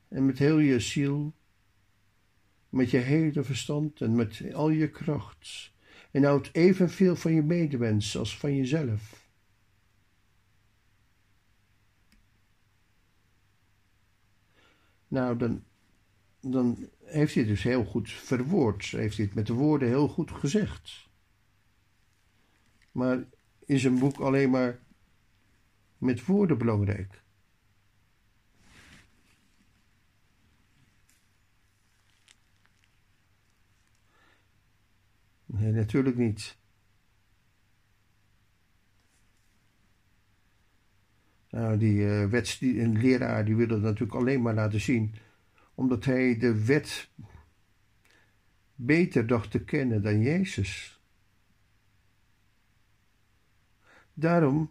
[0.08, 1.34] en met heel je ziel,
[2.76, 5.74] met je hele verstand en met al je kracht.
[6.12, 9.30] En houd evenveel van je medewens als van jezelf.
[15.08, 15.64] Nou, dan,
[16.40, 18.86] dan heeft hij het dus heel goed verwoord.
[18.86, 21.10] Heeft hij het met de woorden heel goed gezegd.
[22.92, 23.26] Maar
[23.66, 24.80] is een boek alleen maar
[25.98, 27.24] met woorden belangrijk?
[35.58, 36.58] Nee, natuurlijk niet.
[41.50, 45.16] Nou, die uh, die, een leraar die wil het natuurlijk alleen maar laten zien,
[45.76, 47.10] omdat hij de wet
[48.76, 51.02] beter dacht te kennen dan Jezus.
[54.14, 54.70] Daarom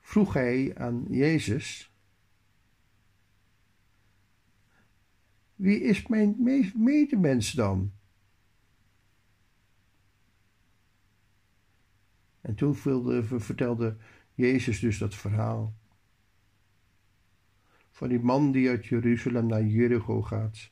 [0.00, 1.89] vroeg hij aan Jezus:
[5.60, 6.36] Wie is mijn
[6.74, 7.92] medemens dan?
[12.40, 12.74] En toen
[13.40, 13.96] vertelde
[14.34, 15.74] Jezus dus dat verhaal
[17.90, 20.70] van die man die uit Jeruzalem naar Jericho gaat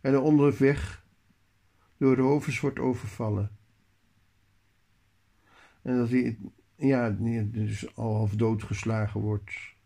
[0.00, 1.06] en onderweg
[1.96, 3.56] door rovers wordt overvallen.
[5.82, 6.38] En dat hij
[6.76, 9.78] ja, dus al half doodgeslagen wordt.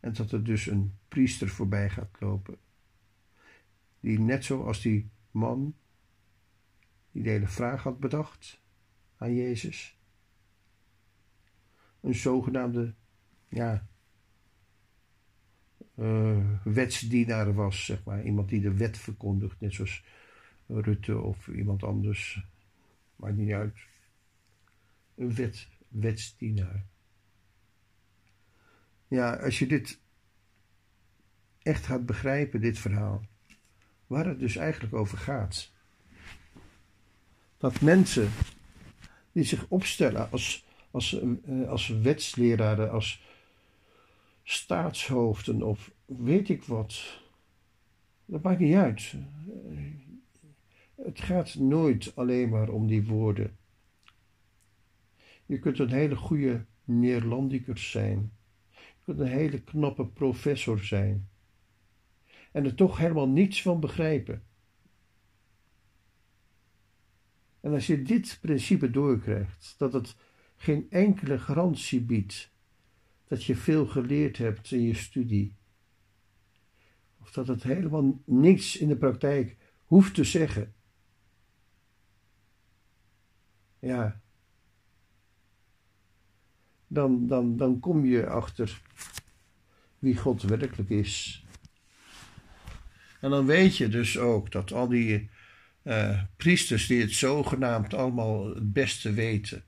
[0.00, 2.56] En dat er dus een priester voorbij gaat lopen.
[4.00, 5.74] Die net zoals die man
[7.12, 8.60] die de hele vraag had bedacht
[9.16, 9.98] aan Jezus.
[12.00, 12.94] Een zogenaamde,
[13.48, 13.86] ja,
[15.94, 18.24] uh, wetsdienaar was, zeg maar.
[18.24, 20.04] Iemand die de wet verkondigt, net zoals
[20.66, 22.46] Rutte of iemand anders.
[23.16, 23.76] Maakt niet uit.
[25.14, 26.86] Een wet, wetsdienaar.
[29.08, 30.00] Ja, als je dit
[31.62, 33.22] echt gaat begrijpen, dit verhaal,
[34.06, 35.72] waar het dus eigenlijk over gaat.
[37.58, 38.30] Dat mensen
[39.32, 43.22] die zich opstellen als, als, eh, als wetsleraren, als
[44.42, 47.20] staatshoofden of weet ik wat,
[48.24, 49.14] dat maakt niet uit.
[50.94, 53.56] Het gaat nooit alleen maar om die woorden.
[55.46, 58.32] Je kunt een hele goede Neerlandicus zijn.
[59.08, 61.28] Een hele knappe professor zijn.
[62.52, 64.42] En er toch helemaal niets van begrijpen.
[67.60, 70.16] En als je dit principe doorkrijgt, dat het
[70.56, 72.52] geen enkele garantie biedt
[73.24, 75.56] dat je veel geleerd hebt in je studie,
[77.20, 80.74] of dat het helemaal niets in de praktijk hoeft te zeggen.
[83.78, 84.20] Ja,
[86.88, 88.80] dan, dan, dan kom je achter
[89.98, 91.44] wie God werkelijk is.
[93.20, 95.30] En dan weet je dus ook dat al die
[95.82, 99.64] uh, priesters die het zogenaamd allemaal het beste weten,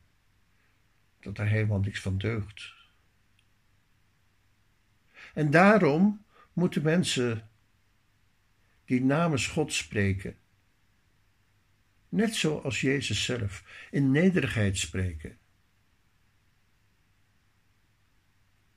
[1.21, 2.73] dat er helemaal niks van deugt.
[5.35, 7.49] En daarom moeten mensen
[8.85, 10.37] die namens God spreken,
[12.09, 15.40] net zoals Jezus zelf, in nederigheid spreken.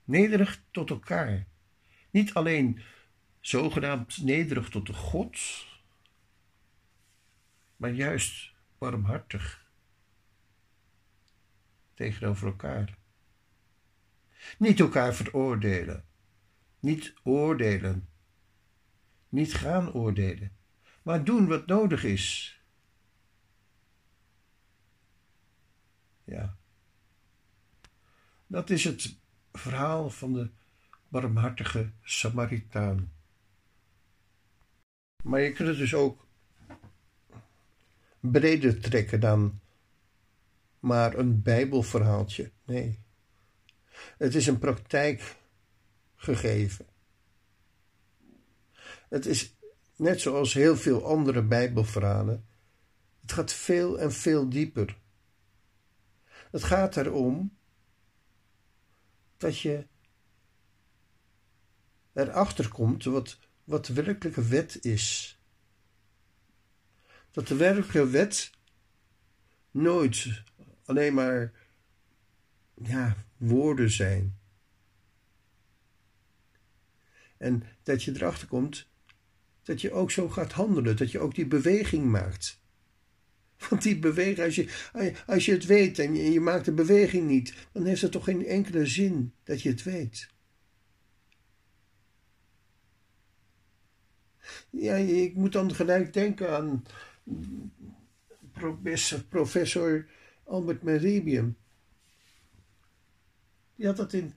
[0.04, 1.48] Nederig tot elkaar.
[2.10, 2.82] Niet alleen
[3.40, 5.66] zogenaamd nederig tot de God,
[7.76, 9.72] maar juist warmhartig
[11.94, 12.98] tegenover elkaar.
[14.58, 16.06] Niet elkaar veroordelen,
[16.80, 18.10] niet oordelen,
[19.30, 20.58] niet gaan oordelen,
[21.02, 22.58] maar doen wat nodig is.
[26.24, 26.58] Ja,
[28.48, 29.22] dat is het
[29.54, 30.50] verhaal van de
[31.08, 33.12] barmhartige Samaritaan.
[35.24, 36.28] Maar je kunt het dus ook
[38.20, 39.60] breder trekken dan
[40.80, 42.52] maar een Bijbelverhaaltje.
[42.66, 43.00] Nee.
[44.18, 46.86] Het is een praktijkgegeven.
[49.10, 49.56] Het is
[49.96, 52.46] net zoals heel veel andere Bijbelverhalen.
[53.22, 54.98] Het gaat veel en veel dieper.
[56.52, 57.58] Het gaat erom
[59.44, 59.88] dat je
[62.14, 65.38] erachter komt wat, wat de werkelijke wet is.
[67.32, 68.52] Dat de werkelijke wet
[69.72, 70.44] nooit
[70.86, 71.54] alleen maar
[72.74, 74.38] ja, woorden zijn.
[77.38, 78.88] En dat je erachter komt
[79.64, 82.63] dat je ook zo gaat handelen, dat je ook die beweging maakt.
[83.70, 87.54] Want die beweging, als je, als je het weet en je, maakt de beweging niet,
[87.72, 90.32] dan heeft het toch geen enkele zin dat je het weet.
[94.70, 96.84] Ja, ik moet dan gelijk denken aan
[99.30, 100.08] professor
[100.44, 101.58] Albert Meribium.
[103.76, 104.36] Die had dat in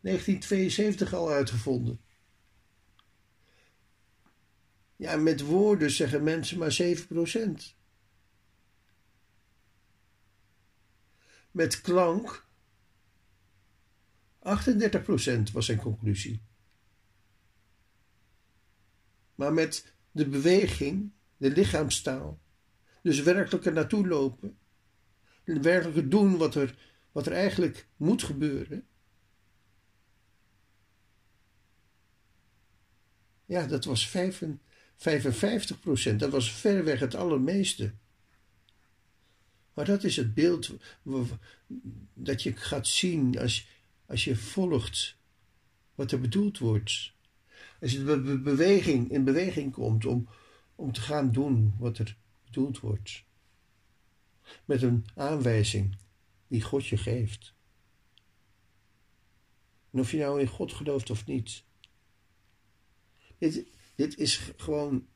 [0.00, 2.00] 1972 al uitgevonden.
[4.96, 7.79] Ja, met woorden zeggen mensen maar 7%.
[11.50, 12.48] Met klank
[14.38, 16.42] 38% was zijn conclusie.
[19.34, 22.40] Maar met de beweging, de lichaamstaal,
[23.02, 24.58] dus werkelijk er naartoe lopen,
[25.44, 26.78] werkelijk doen wat er,
[27.12, 28.86] wat er eigenlijk moet gebeuren.
[33.44, 36.20] Ja, dat was 55 procent.
[36.20, 37.94] Dat was verreweg het allermeeste.
[39.80, 40.70] Maar dat is het beeld
[42.14, 43.68] dat je gaat zien als,
[44.06, 45.16] als je volgt
[45.94, 47.12] wat er bedoeld wordt.
[47.80, 50.28] Als je de beweging, in beweging komt om,
[50.74, 53.24] om te gaan doen wat er bedoeld wordt
[54.64, 55.96] met een aanwijzing
[56.46, 57.54] die God je geeft.
[59.90, 61.64] En of je nou in God gelooft of niet.
[63.38, 65.06] Dit, dit is gewoon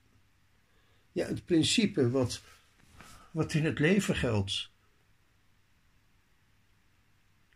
[1.13, 2.43] ja, het principe wat,
[3.35, 4.73] wat in het leven geldt.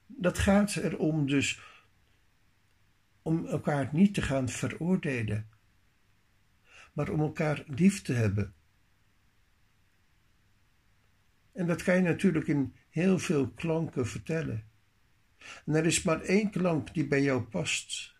[0.06, 1.60] Dat gaat erom dus
[3.22, 5.48] om elkaar niet te gaan veroordelen,
[6.92, 8.54] maar om elkaar lief te hebben
[11.58, 14.64] en dat kan je natuurlijk in heel veel klanken vertellen.
[15.64, 18.14] En er is maar één klank die bij jou past.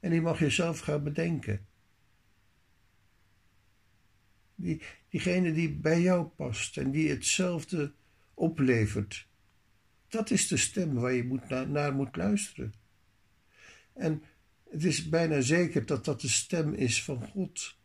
[0.00, 1.66] En die mag je zelf gaan bedenken.
[4.56, 7.92] Die, diegene die bij jou past en die hetzelfde
[8.34, 9.26] oplevert.
[10.08, 12.74] Dat is de stem waar je moet naar moet luisteren.
[13.92, 14.22] En
[14.70, 17.76] het is bijna zeker dat dat de stem is van God,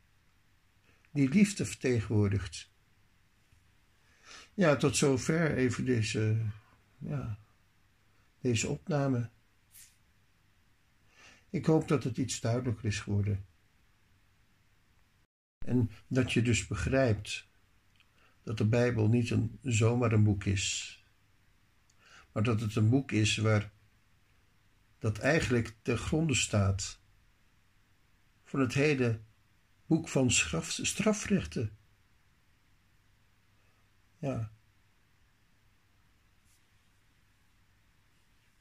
[1.12, 2.70] die liefde vertegenwoordigt.
[4.54, 6.38] Ja, tot zover even deze,
[6.98, 7.40] ja,
[8.42, 9.30] deze opname.
[11.50, 13.46] Ik hoop dat het iets duidelijker is geworden.
[15.66, 17.50] En dat je dus begrijpt
[18.44, 21.00] dat de Bijbel niet een, zomaar een boek is,
[22.32, 23.72] maar dat het een boek is waar
[25.00, 27.00] dat eigenlijk ten gronde staat
[28.44, 29.22] van het hele
[29.86, 31.78] boek van straf, strafrechten.
[34.18, 34.52] Ja.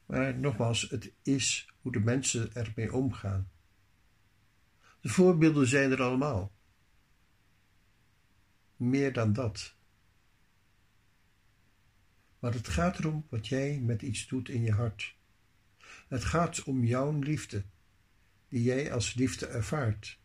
[0.05, 3.51] Maar nogmaals, het is hoe de mensen ermee omgaan.
[5.01, 6.51] De voorbeelden zijn er allemaal.
[8.81, 9.75] Meer dan dat.
[12.39, 15.15] Maar het gaat erom wat jij met iets doet in je hart.
[16.07, 17.63] Het gaat om jouw liefde,
[18.47, 20.19] die jij als liefde ervaart,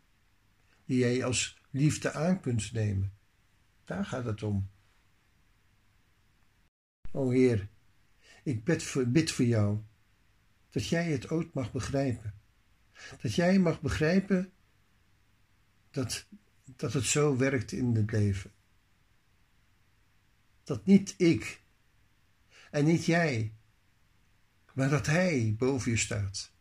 [0.85, 3.13] die jij als liefde aan kunt nemen.
[3.85, 4.71] Daar gaat het om.
[7.11, 7.69] O Heer,
[8.43, 9.83] ik bid voor, bid voor jou
[10.71, 12.35] dat jij het ooit mag begrijpen.
[13.21, 14.53] Dat jij mag begrijpen
[15.91, 16.27] dat,
[16.77, 18.53] dat het zo werkt in het leven.
[20.65, 21.63] Dat niet ik
[22.71, 23.55] en niet jij,
[24.73, 26.53] maar dat Hij boven je staat.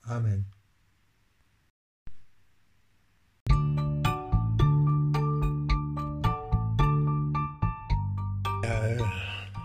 [0.00, 0.52] Amen.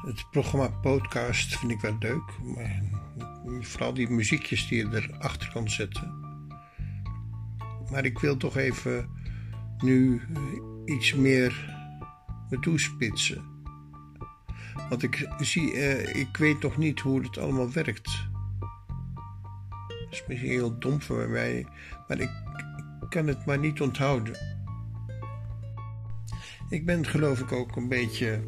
[0.06, 2.40] het programma podcast vind ik wel leuk.
[2.42, 2.84] Maar
[3.62, 6.25] vooral die muziekjes die je erachter kan zetten.
[7.92, 9.10] Maar ik wil toch even
[9.78, 10.22] nu
[10.86, 11.76] iets meer
[12.50, 13.54] me toespitsen.
[14.90, 18.28] Want ik zie, uh, ik weet nog niet hoe het allemaal werkt.
[19.88, 21.68] Dat is misschien heel dom voor mij,
[22.08, 22.32] maar ik
[23.10, 24.56] kan het maar niet onthouden.
[26.70, 28.48] Ik ben geloof ik ook een beetje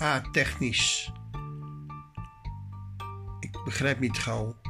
[0.00, 1.12] a-technisch.
[3.40, 4.61] Ik begrijp niet gauw.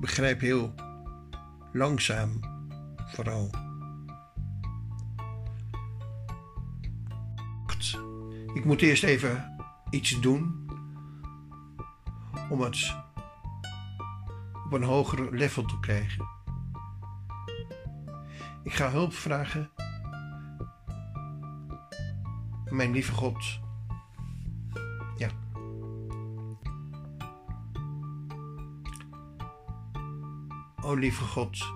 [0.00, 0.74] Begrijp heel
[1.72, 2.40] langzaam
[3.06, 3.50] vooral.
[8.54, 9.56] Ik moet eerst even
[9.90, 10.68] iets doen
[12.48, 12.94] om het
[14.64, 16.28] op een hoger level te krijgen.
[18.62, 19.70] Ik ga hulp vragen
[22.70, 23.60] mijn lieve God.
[30.82, 31.72] O lieve God.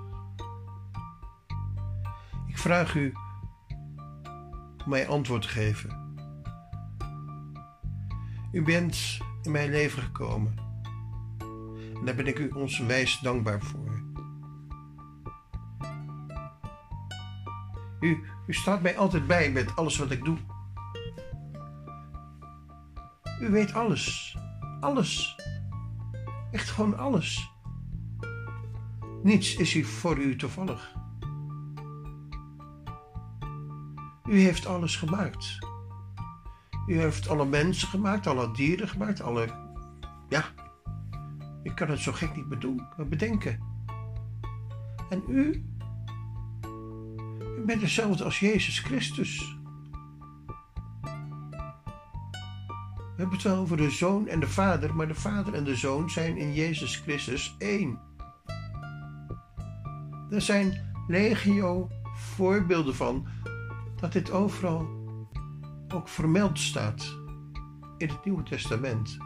[2.47, 3.13] Ik vraag u
[4.85, 6.03] om mij antwoord te geven.
[8.53, 10.55] U bent in mijn leven gekomen.
[11.95, 14.03] En daar ben ik u ons wijs dankbaar voor.
[18.01, 20.39] U, u staat mij altijd bij met alles wat ik doe.
[23.41, 24.37] U weet alles.
[24.81, 25.37] Alles.
[26.51, 27.54] Echt gewoon alles.
[29.25, 30.95] Niets is u voor u toevallig.
[34.25, 35.59] U heeft alles gemaakt.
[36.87, 39.49] U heeft alle mensen gemaakt, alle dieren gemaakt, alle.
[40.29, 40.45] Ja,
[41.63, 42.49] ik kan het zo gek niet
[43.09, 43.61] bedenken.
[45.09, 45.65] En u?
[47.59, 49.59] U bent hetzelfde als Jezus Christus.
[52.97, 55.77] We hebben het wel over de Zoon en de Vader, maar de Vader en de
[55.77, 58.13] Zoon zijn in Jezus Christus één.
[60.35, 63.27] Er zijn legio voorbeelden van
[64.01, 64.89] dat dit overal
[65.95, 67.19] ook vermeld staat
[67.97, 69.17] in het Nieuwe Testament.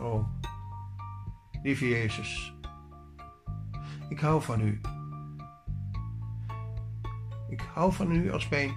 [0.00, 0.26] Oh,
[1.62, 2.54] lieve Jezus,
[4.08, 4.80] ik hou van u.
[7.48, 8.74] Ik hou van u als mijn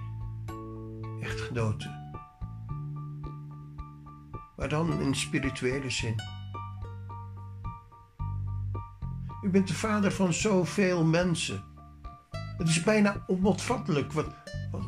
[1.20, 2.14] echtgenote.
[4.56, 6.35] Maar dan in spirituele zin.
[9.56, 11.62] Bent de vader van zoveel mensen.
[12.30, 14.26] Het is bijna onopvattelijk wat,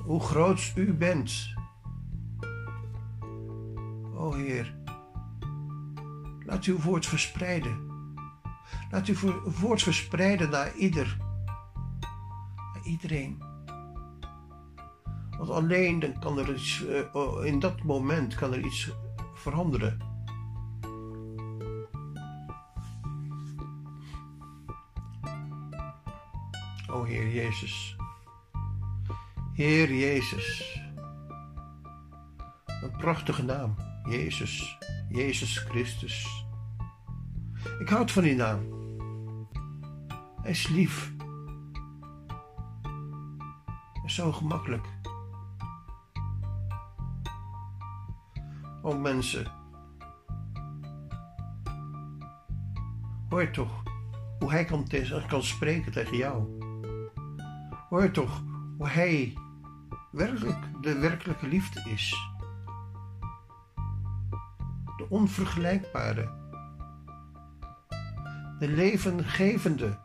[0.04, 1.54] hoe groot u bent.
[4.14, 4.74] O Heer,
[6.44, 7.86] laat uw woord verspreiden.
[8.90, 9.16] Laat uw
[9.60, 11.16] woord verspreiden naar ieder,
[12.74, 13.42] naar iedereen.
[15.38, 18.90] Want alleen dan kan er iets, uh, in dat moment kan er iets
[19.34, 20.07] veranderen.
[27.60, 27.96] Jezus.
[29.52, 30.80] Heer Jezus.
[32.82, 33.74] Een prachtige naam.
[34.08, 34.78] Jezus.
[35.08, 36.44] Jezus Christus.
[37.78, 38.60] Ik houd van die naam.
[40.42, 41.12] Hij is lief.
[44.02, 44.86] En zo gemakkelijk.
[48.82, 49.46] O mensen,
[53.28, 53.82] hoor toch
[54.38, 54.86] hoe hij kan,
[55.28, 56.57] kan spreken tegen jou.
[57.88, 58.42] Hoor toch
[58.78, 59.36] hoe hij
[60.10, 62.30] werkelijk de werkelijke liefde is.
[64.96, 66.36] De onvergelijkbare.
[68.58, 69.98] De levengevende.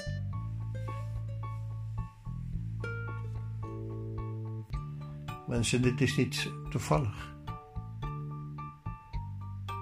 [5.48, 7.36] Mensen, dit is niet toevallig.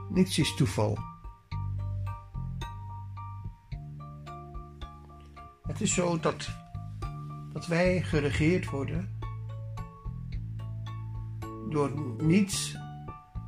[0.10, 0.98] Niets is toeval.
[5.64, 6.61] Het is zo dat,
[7.62, 9.10] dat wij geregeerd worden
[11.70, 12.78] door niets,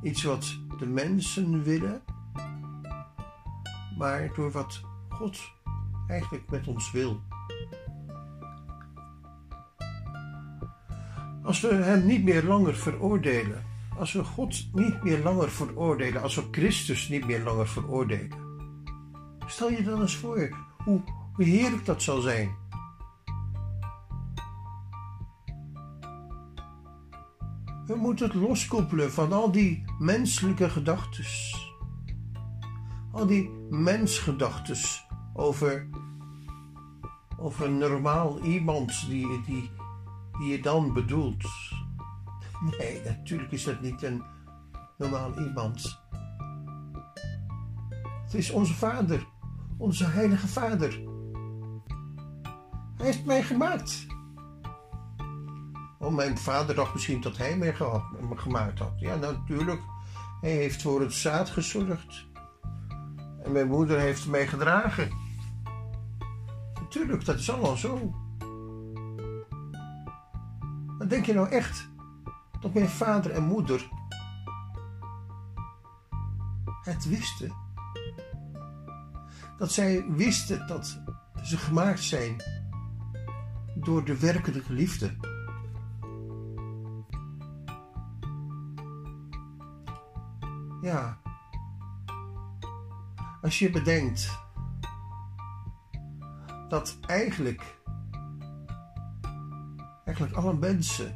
[0.02, 2.02] iets wat de mensen willen,
[3.98, 5.38] maar door wat God
[6.08, 7.20] eigenlijk met ons wil.
[11.42, 13.64] Als we Hem niet meer langer veroordelen,
[13.98, 18.38] als we God niet meer langer veroordelen, als we Christus niet meer langer veroordelen.
[19.46, 21.02] Stel je dan eens voor hoe
[21.36, 22.63] heerlijk dat zal zijn.
[27.86, 31.24] We moeten het loskoppelen van al die menselijke gedachten.
[33.12, 34.76] Al die mensgedachten
[35.32, 35.88] over,
[37.38, 39.70] over een normaal iemand die, die,
[40.38, 41.44] die je dan bedoelt.
[42.78, 44.22] Nee, natuurlijk is dat niet een
[44.98, 46.00] normaal iemand.
[48.24, 49.26] Het is onze Vader,
[49.76, 51.00] onze Heilige Vader.
[52.96, 54.06] Hij heeft mij gemaakt.
[56.04, 57.74] Oh, mijn vader dacht misschien dat hij mij
[58.34, 58.92] gemaakt had.
[58.96, 59.80] Ja, natuurlijk.
[60.40, 62.26] Hij heeft voor het zaad gezorgd.
[63.42, 65.10] En mijn moeder heeft mij gedragen.
[66.80, 68.14] natuurlijk, dat is allemaal zo.
[70.98, 71.88] Maar denk je nou echt
[72.60, 73.88] dat mijn vader en moeder
[76.82, 77.52] het wisten?
[79.58, 81.00] Dat zij wisten dat
[81.42, 82.42] ze gemaakt zijn
[83.74, 85.33] door de werkelijke liefde.
[90.84, 91.18] Ja,
[93.42, 94.38] als je bedenkt
[96.68, 97.80] dat eigenlijk,
[100.04, 101.14] eigenlijk alle mensen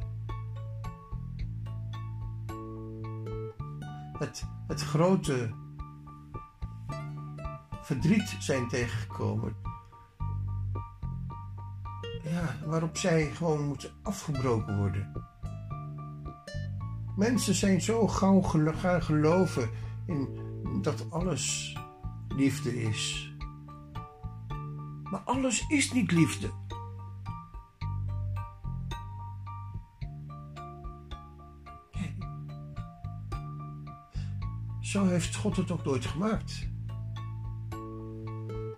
[4.17, 5.53] het, het grote
[7.81, 9.55] verdriet zijn tegengekomen.
[12.23, 15.28] Ja, waarop zij gewoon moeten afgebroken worden.
[17.19, 19.69] Mensen zijn zo gauw gaan geloven
[20.05, 20.27] in
[20.81, 21.77] dat alles
[22.27, 23.33] liefde is.
[25.03, 26.49] Maar alles is niet liefde.
[34.79, 36.67] Zo heeft God het ook nooit gemaakt.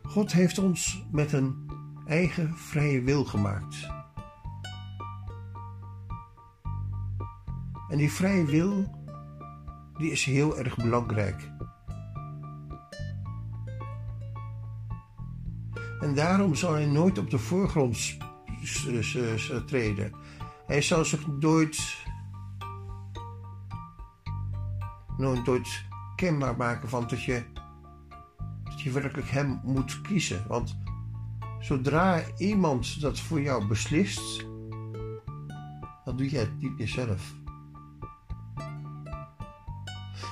[0.03, 1.69] God heeft ons met een
[2.05, 4.00] eigen vrije wil gemaakt.
[7.91, 8.99] En die vrije wil,
[9.97, 11.51] die is heel erg belangrijk.
[15.99, 18.17] En daarom zal hij nooit op de voorgrond
[19.65, 20.11] treden.
[20.65, 22.05] Hij zal zich nooit,
[25.17, 25.85] nooit
[26.15, 27.43] kenbaar maken van dat je,
[28.63, 30.47] dat je werkelijk hem moet kiezen.
[30.47, 30.77] Want
[31.59, 34.45] zodra iemand dat voor jou beslist,
[36.05, 37.40] dan doe je het niet meer zelf.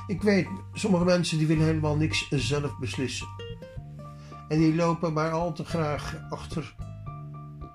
[0.09, 3.27] Ik weet, sommige mensen die willen helemaal niks zelf beslissen.
[4.47, 6.75] En die lopen maar al te graag achter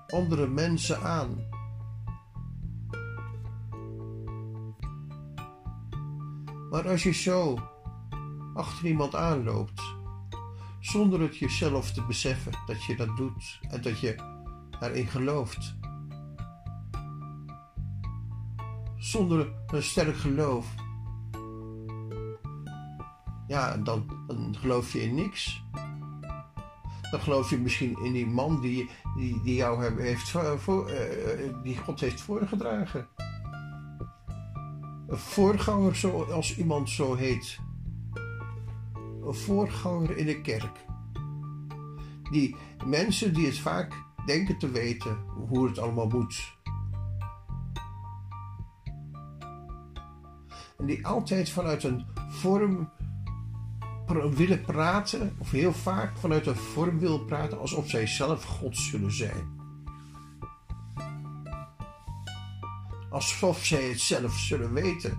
[0.07, 1.47] andere mensen aan.
[6.69, 7.59] Maar als je zo
[8.53, 9.81] achter iemand aanloopt,
[10.79, 14.15] zonder het jezelf te beseffen dat je dat doet en dat je
[14.79, 15.75] daarin gelooft,
[18.97, 20.65] zonder een sterk geloof,
[23.47, 25.63] ja, dan, dan geloof je in niks
[27.15, 31.77] dan geloof je misschien in die man die, die, die jou heeft voor, uh, die
[31.77, 33.07] God heeft voorgedragen.
[35.07, 37.59] Een voorganger, zoals iemand zo heet.
[39.25, 40.85] Een voorganger in de kerk.
[42.31, 43.93] Die mensen die het vaak
[44.25, 45.17] denken te weten
[45.49, 46.57] hoe het allemaal moet.
[50.77, 52.89] En die altijd vanuit een vorm
[54.07, 59.11] willen praten, of heel vaak vanuit een vorm wil praten alsof zij zelf God zullen
[59.11, 59.63] zijn.
[63.09, 65.17] Alsof zij het zelf zullen weten.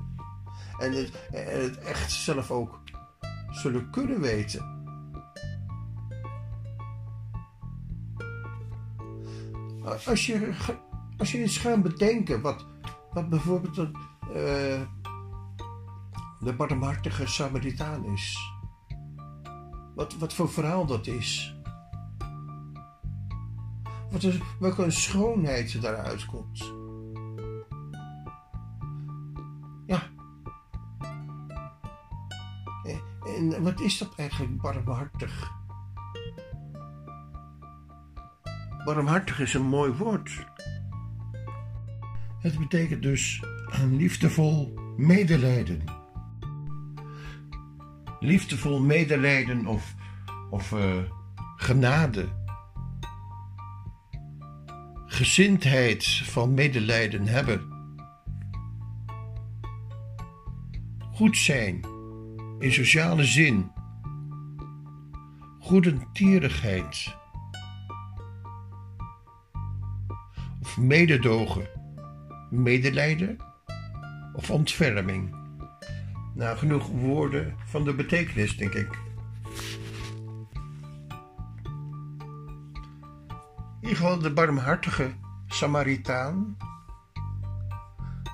[0.78, 2.80] En het, echt zelf ook
[3.51, 4.74] zullen kunnen weten.
[10.07, 10.55] Als je,
[11.18, 12.66] als je eens gaat bedenken wat,
[13.12, 13.91] wat bijvoorbeeld uh,
[16.41, 18.55] de barmhartige Samaritaan is
[19.97, 21.57] wat, wat voor verhaal dat is.
[24.11, 26.72] Wat is, welke een schoonheid daaruit komt.
[29.86, 30.03] Ja.
[33.36, 35.51] En wat is dat eigenlijk barmhartig?
[38.84, 40.47] Barmhartig is een mooi woord.
[42.40, 45.84] Het betekent dus een liefdevol medelijden
[48.20, 49.94] liefdevol medelijden of,
[50.50, 50.96] of uh,
[51.56, 52.28] genade.
[55.06, 57.74] Gezindheid van medelijden hebben.
[61.12, 61.80] Goed zijn
[62.58, 63.70] in sociale zin.
[65.60, 67.16] Goedentierigheid.
[70.60, 71.68] Of mededogen.
[72.50, 73.36] Medelijden
[74.32, 75.36] of ontferming.
[76.37, 78.99] Nou, genoeg woorden van de betekenis, denk ik.
[83.80, 85.14] In ieder geval de barmhartige
[85.47, 86.57] Samaritaan.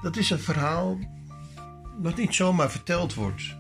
[0.03, 0.99] Dat is een verhaal
[1.99, 3.57] dat niet zomaar verteld wordt.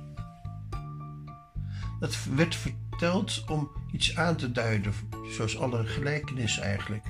[2.01, 4.93] Dat werd verteld om iets aan te duiden,
[5.30, 7.05] zoals alle gelijkenis eigenlijk.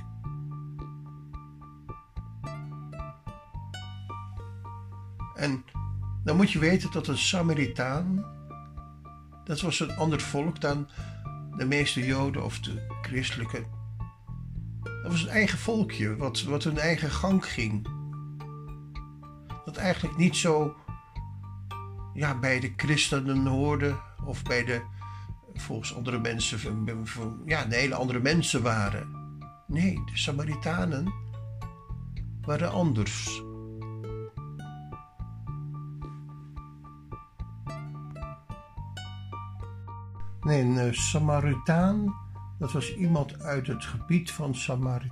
[5.35, 5.63] En
[6.23, 8.25] dan moet je weten dat een Samaritaan,
[9.43, 10.89] dat was een ander volk dan
[11.57, 13.65] de meeste Joden of de christelijke
[14.83, 17.87] Dat was een eigen volkje, wat, wat hun eigen gang ging.
[19.65, 20.75] Dat eigenlijk niet zo
[22.13, 23.95] ja, bij de christenen hoorde
[24.25, 24.81] of bij de
[25.53, 26.85] volgens andere mensen,
[27.45, 29.21] ja, een hele andere mensen waren.
[29.67, 31.13] Nee, de Samaritanen
[32.41, 33.41] waren anders.
[40.43, 42.15] Nee, een uh, Samaritaan,
[42.59, 45.09] dat was iemand uit het gebied van Samari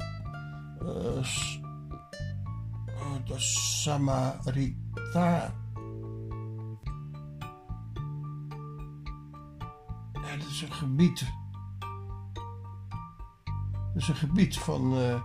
[0.82, 1.24] uh,
[3.26, 4.74] de Samarita.
[10.14, 11.26] Ja, dat is een gebied.
[13.94, 14.94] Dat is een gebied van.
[14.94, 15.22] Uh,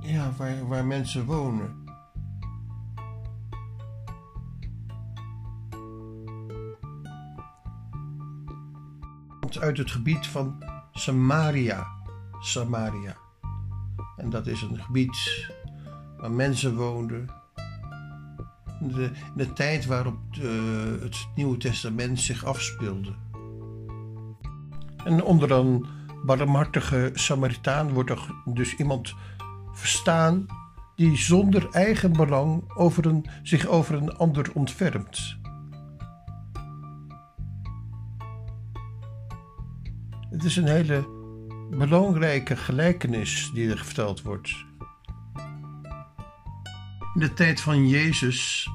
[0.00, 1.85] ja, waar, waar mensen wonen.
[9.54, 11.86] Uit het gebied van Samaria.
[12.40, 13.16] Samaria.
[14.16, 15.46] En dat is een gebied
[16.18, 17.26] waar mensen woonden.
[18.80, 23.14] De, de tijd waarop de, het Nieuwe Testament zich afspeelde.
[25.04, 25.86] En onder een
[26.24, 29.14] barmhartige Samaritaan wordt er dus iemand
[29.72, 30.46] verstaan
[30.96, 32.62] die zonder eigen belang
[33.42, 35.36] zich over een ander ontfermt.
[40.36, 41.08] Het is een hele
[41.70, 44.64] belangrijke gelijkenis die er verteld wordt.
[47.14, 48.70] In de tijd van Jezus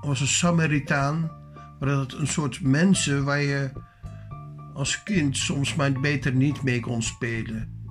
[0.00, 1.30] was een Samaritaan,
[1.78, 3.72] dat een soort mensen waar je
[4.74, 7.86] als kind soms maar beter niet mee kon spelen.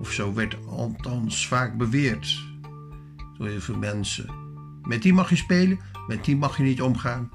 [0.00, 2.44] Of zo werd althans vaak beweerd
[3.38, 4.30] door heel veel mensen.
[4.82, 7.30] Met die mag je spelen, met die mag je niet omgaan.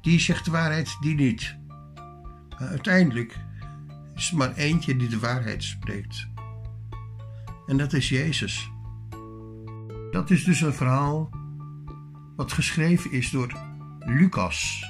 [0.00, 1.59] Die zegt de waarheid, die niet.
[2.60, 3.38] Uiteindelijk
[4.14, 6.28] is er maar eentje die de waarheid spreekt.
[7.66, 8.70] En dat is Jezus.
[10.10, 11.30] Dat is dus een verhaal
[12.36, 13.52] wat geschreven is door
[13.98, 14.84] Lucas.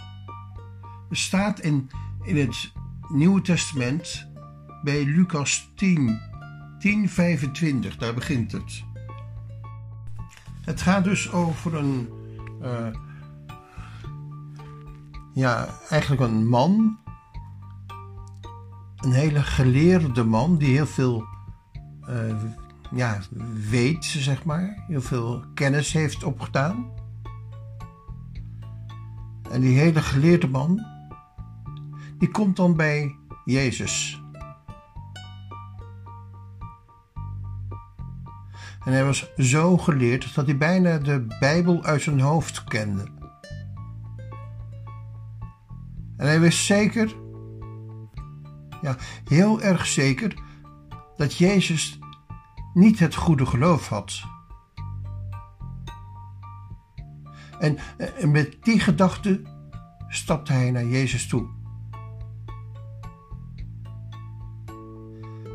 [1.11, 1.91] Er staat in,
[2.23, 2.73] in het
[3.09, 4.29] Nieuwe Testament
[4.83, 6.21] bij Lucas 10,
[6.79, 8.85] 10:25, daar begint het.
[10.61, 12.09] Het gaat dus over een,
[12.63, 12.87] uh,
[15.35, 16.99] ja, eigenlijk een man
[19.01, 21.25] een hele geleerde man die heel veel
[22.09, 22.43] uh,
[22.91, 23.19] ja,
[23.71, 24.85] weet, zeg maar.
[24.87, 26.91] Heel veel kennis heeft opgedaan.
[29.51, 30.87] En die hele geleerde man,
[32.19, 34.23] die komt dan bij Jezus.
[38.85, 43.07] En hij was zo geleerd dat hij bijna de Bijbel uit zijn hoofd kende.
[46.17, 47.15] En hij wist zeker
[48.83, 50.35] ja, heel erg zeker
[51.17, 51.99] dat Jezus
[52.75, 54.23] niet het goede geloof had.
[57.59, 57.79] En,
[58.31, 59.43] met die gedachte
[60.09, 61.49] stapte hij naar Jezus toe.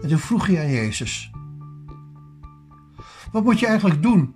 [0.01, 1.31] En toen vroeg hij aan Jezus:
[3.31, 4.35] Wat moet je eigenlijk doen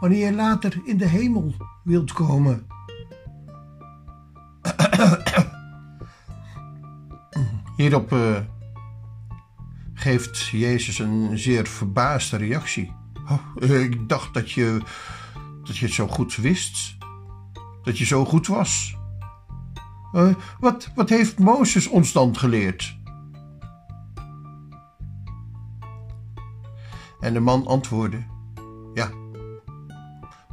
[0.00, 2.66] wanneer je later in de hemel wilt komen?
[7.76, 8.36] Hierop uh,
[9.94, 12.92] geeft Jezus een zeer verbaasde reactie.
[13.28, 14.80] Oh, ik dacht dat je,
[15.64, 16.96] dat je het zo goed wist.
[17.82, 18.96] Dat je zo goed was.
[20.12, 22.98] Uh, wat, wat heeft Mozes ons dan geleerd?
[27.20, 28.24] En de man antwoordde:
[28.94, 29.10] Ja,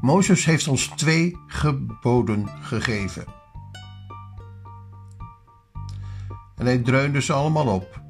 [0.02, 3.26] Mozes heeft ons twee geboden gegeven.
[6.56, 8.02] En hij dreunde ze allemaal op.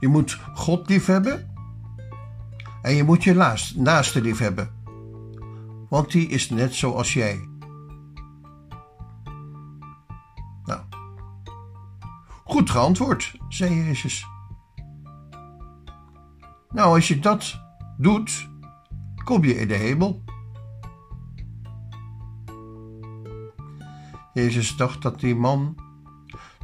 [0.00, 1.52] Je moet God lief hebben
[2.82, 4.74] en je moet je naaste lief hebben,
[5.88, 7.48] want die is net zoals jij.
[10.64, 10.80] Nou,
[12.44, 14.26] goed geantwoord, zei Jezus.
[16.70, 17.60] Nou, als je dat
[17.96, 18.48] doet,
[19.24, 20.22] kom je in de hemel.
[24.34, 25.76] Jezus dacht dat die man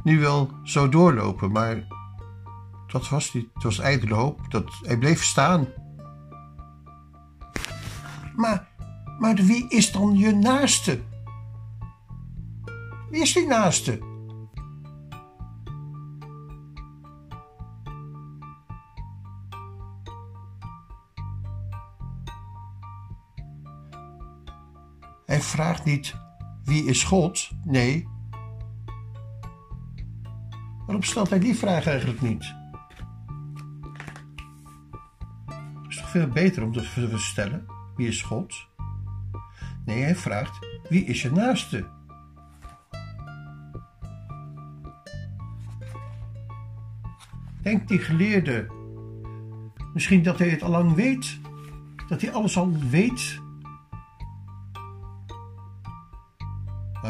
[0.03, 1.87] nu wel zou doorlopen, maar
[2.87, 3.49] dat was niet.
[3.53, 4.51] Het was ijdele hoop.
[4.51, 5.67] Dat, hij bleef staan.
[8.35, 8.67] Maar,
[9.19, 11.01] maar wie is dan je naaste?
[13.09, 14.09] Wie is die naaste?
[25.25, 26.15] Hij vraagt niet
[26.71, 27.49] wie is God?
[27.63, 28.07] Nee.
[30.85, 32.55] Waarom stelt hij die vraag eigenlijk niet?
[35.81, 37.65] Het is toch veel beter om te stellen:
[37.95, 38.67] wie is God?
[39.85, 41.85] Nee, hij vraagt: wie is je naaste?
[47.61, 48.71] Denkt die geleerde
[49.93, 51.39] misschien dat hij het al lang weet?
[52.07, 53.41] Dat hij alles al weet?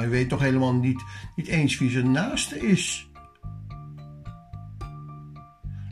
[0.02, 1.04] Hij weet toch helemaal niet,
[1.36, 3.10] niet eens wie zijn naaste is?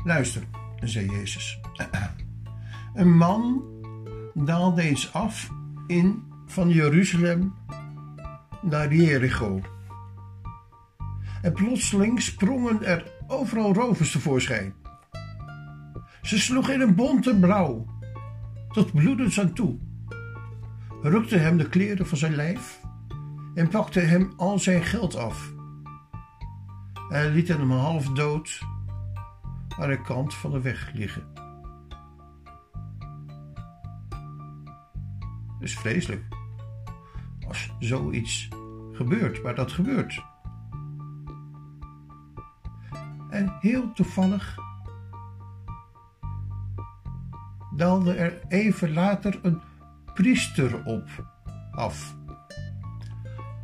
[0.03, 0.43] Luister,
[0.79, 1.59] zei Jezus.
[2.93, 3.63] Een man
[4.33, 5.49] daalde eens af
[5.87, 7.53] in van Jeruzalem
[8.61, 9.61] naar Jericho.
[11.41, 14.73] En plotseling sprongen er overal rovers tevoorschijn.
[16.21, 17.85] Ze sloegen in een bonte blauw,
[18.69, 19.77] tot bloedens aan toe,
[21.01, 22.78] rukten hem de kleren van zijn lijf
[23.59, 25.53] en pakten hem al zijn geld af.
[27.09, 28.61] En lieten hem half dood
[29.79, 31.27] aan de kant van de weg liggen.
[35.53, 36.23] Het is vreselijk
[37.47, 38.47] als zoiets
[38.91, 40.23] gebeurt, maar dat gebeurt.
[43.29, 44.57] En heel toevallig
[47.75, 49.61] daalde er even later een
[50.13, 51.07] priester op
[51.71, 52.17] af.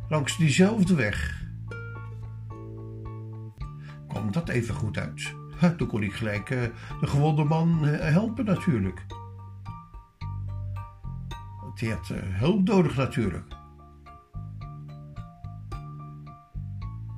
[0.08, 1.44] Langs diezelfde weg.
[4.08, 5.34] Kwam dat even goed uit?
[5.76, 6.62] Toen kon ik gelijk uh,
[7.00, 9.06] de gewonde man uh, helpen natuurlijk.
[11.74, 13.54] Die had uh, hulp nodig natuurlijk.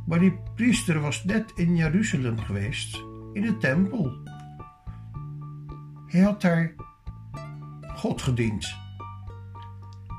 [0.07, 2.97] Maar die priester was net in Jeruzalem geweest,
[3.32, 4.12] in de tempel.
[6.07, 6.74] Hij had daar
[7.95, 8.76] God gediend.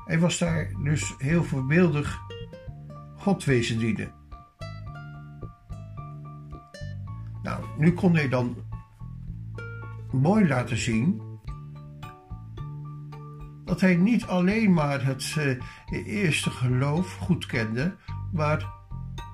[0.04, 2.20] Hij was daar dus heel voorbeeldig
[3.20, 4.12] God wezen dienen.
[7.42, 8.56] Nou, nu kon hij dan
[10.12, 11.22] mooi laten zien
[13.64, 15.56] dat hij niet alleen maar het uh,
[16.06, 17.96] eerste geloof goed kende,
[18.32, 18.72] maar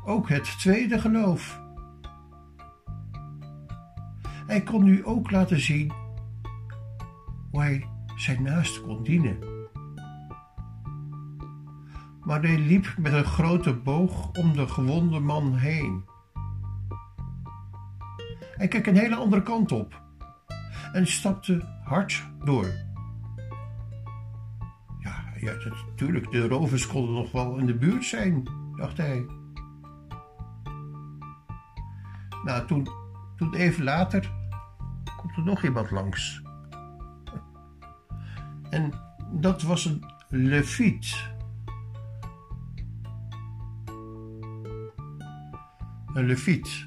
[0.04, 1.60] ook het tweede geloof.
[4.46, 5.92] Hij kon nu ook laten zien
[7.50, 9.55] hoe hij zijn naaste kon dienen.
[12.26, 16.04] Maar hij liep met een grote boog om de gewonde man heen.
[18.56, 20.02] Hij keek een hele andere kant op
[20.92, 22.66] en stapte hard door.
[24.98, 25.52] Ja, ja
[25.86, 29.26] natuurlijk, de rovers konden nog wel in de buurt zijn, dacht hij.
[32.44, 32.88] Nou, toen,
[33.36, 34.32] toen even later
[35.16, 36.42] komt er nog iemand langs.
[38.70, 38.92] En
[39.32, 41.34] dat was een leviet.
[46.16, 46.86] Een leviet.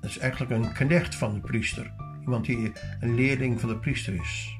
[0.00, 1.92] Dat is eigenlijk een knecht van de priester.
[2.20, 4.58] Iemand die een leerling van de priester is.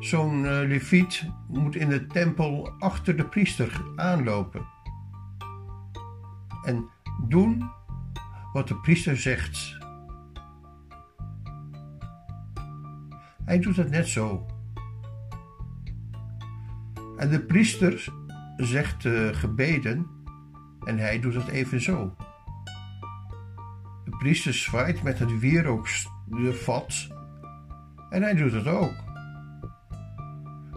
[0.00, 4.66] Zo'n uh, leviet moet in de tempel achter de priester aanlopen
[6.64, 6.88] en
[7.28, 7.70] doen
[8.52, 9.81] wat de priester zegt.
[13.44, 14.46] Hij doet het net zo.
[17.16, 18.12] En de priester
[18.56, 20.06] zegt de gebeden
[20.84, 22.16] en hij doet het evenzo.
[24.04, 27.08] De priester zwaait met het wierookvat
[28.10, 28.94] en hij doet het ook.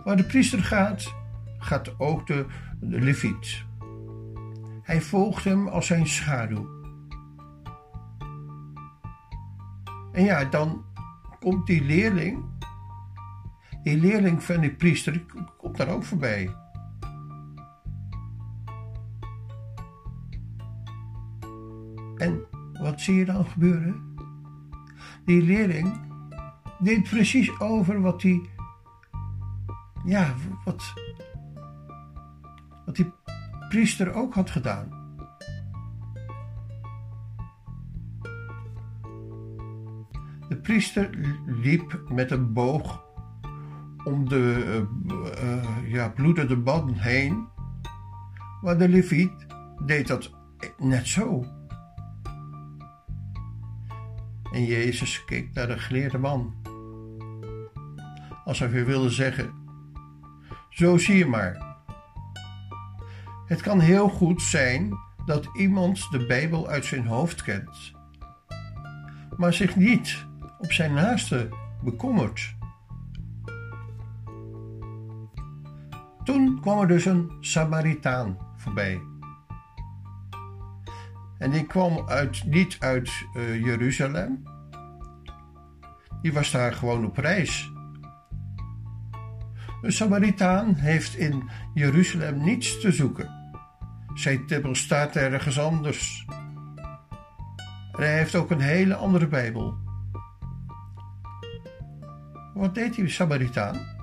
[0.03, 1.13] Waar de priester gaat,
[1.57, 2.45] gaat ook de,
[2.79, 3.63] de leviet.
[4.81, 6.69] Hij volgt hem als zijn schaduw.
[10.11, 10.85] En ja, dan
[11.39, 12.43] komt die leerling,
[13.85, 15.25] die leerling van die priester,
[15.57, 16.55] komt daar ook voorbij.
[22.17, 22.45] En
[22.81, 24.15] wat zie je dan gebeuren?
[25.25, 25.99] Die leerling
[26.79, 28.49] deed precies over wat die,
[30.05, 30.33] ja,
[30.63, 30.93] wat,
[32.85, 33.11] wat die
[33.69, 35.03] priester ook had gedaan.
[40.49, 41.09] De priester
[41.45, 43.04] liep met een boog
[44.05, 44.63] om de
[45.07, 47.47] uh, uh, ja, bloedende band heen,
[48.61, 49.45] maar de leviet
[49.85, 50.31] deed dat
[50.77, 51.45] net zo.
[54.51, 56.53] En Jezus keek naar de geleerde man,
[58.45, 59.53] alsof hij wilde zeggen:
[60.69, 61.75] Zo zie je maar.
[63.45, 67.91] Het kan heel goed zijn dat iemand de Bijbel uit zijn hoofd kent,
[69.37, 70.25] maar zich niet
[70.59, 71.49] op zijn naaste
[71.83, 72.55] bekommert.
[76.65, 79.01] Kwam er dus een Samaritaan voorbij.
[81.37, 84.43] En die kwam uit, niet uit uh, Jeruzalem.
[86.21, 87.71] Die was daar gewoon op reis.
[89.81, 93.29] Een Samaritaan heeft in Jeruzalem niets te zoeken.
[94.13, 96.25] Zijn tempel staat ergens anders.
[97.91, 99.77] En hij heeft ook een hele andere Bijbel.
[102.53, 103.94] Wat deed die Samaritaan?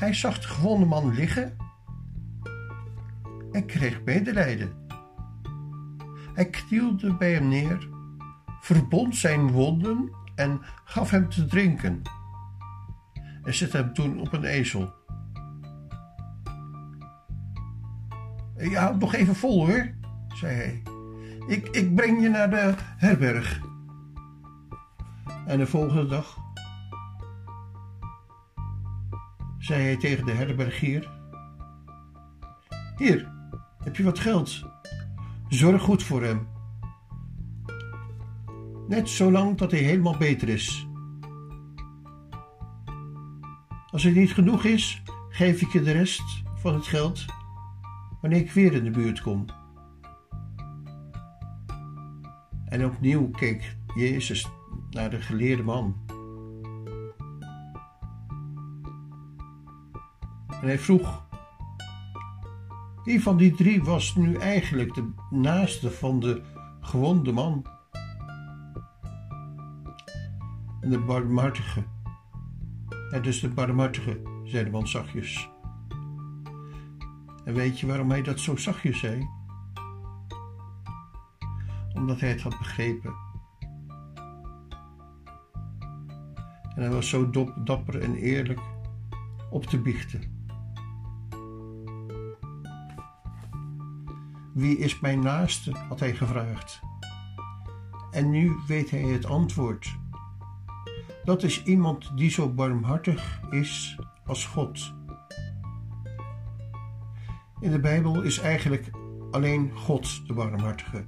[0.00, 1.56] Hij zag de gewonde man liggen
[3.52, 4.72] en kreeg medelijden.
[6.34, 7.88] Hij knielde bij hem neer,
[8.60, 12.02] verbond zijn wonden en gaf hem te drinken.
[13.42, 14.92] En zette hem toen op een ezel.
[18.72, 19.90] Houdt nog even vol hoor,
[20.34, 20.82] zei hij.
[21.46, 23.60] Ik, ik breng je naar de herberg.
[25.46, 26.38] En de volgende dag
[29.70, 31.10] zei hij tegen de herbergier:
[32.96, 33.32] Hier,
[33.82, 34.64] heb je wat geld?
[35.48, 36.48] Zorg goed voor hem.
[38.88, 40.86] Net zolang dat hij helemaal beter is.
[43.90, 47.24] Als het niet genoeg is, geef ik je de rest van het geld
[48.20, 49.44] wanneer ik weer in de buurt kom.
[52.64, 54.48] En opnieuw keek Jezus
[54.90, 56.09] naar de geleerde man.
[60.60, 61.26] En hij vroeg:
[63.04, 66.42] Wie van die drie was nu eigenlijk de naaste van de
[66.80, 67.66] gewonde man?
[70.80, 71.84] De barmhartige.
[73.10, 75.50] En dus de barmhartige, zei de man zachtjes.
[77.44, 79.28] En weet je waarom hij dat zo zachtjes zei?
[81.94, 83.14] Omdat hij het had begrepen.
[86.74, 87.30] En hij was zo
[87.64, 88.60] dapper en eerlijk
[89.50, 90.39] op te biechten.
[94.60, 95.72] Wie is mijn naaste?
[95.88, 96.80] had hij gevraagd.
[98.10, 99.98] En nu weet hij het antwoord.
[101.24, 104.94] Dat is iemand die zo barmhartig is als God.
[107.60, 108.90] In de Bijbel is eigenlijk
[109.30, 111.04] alleen God de barmhartige.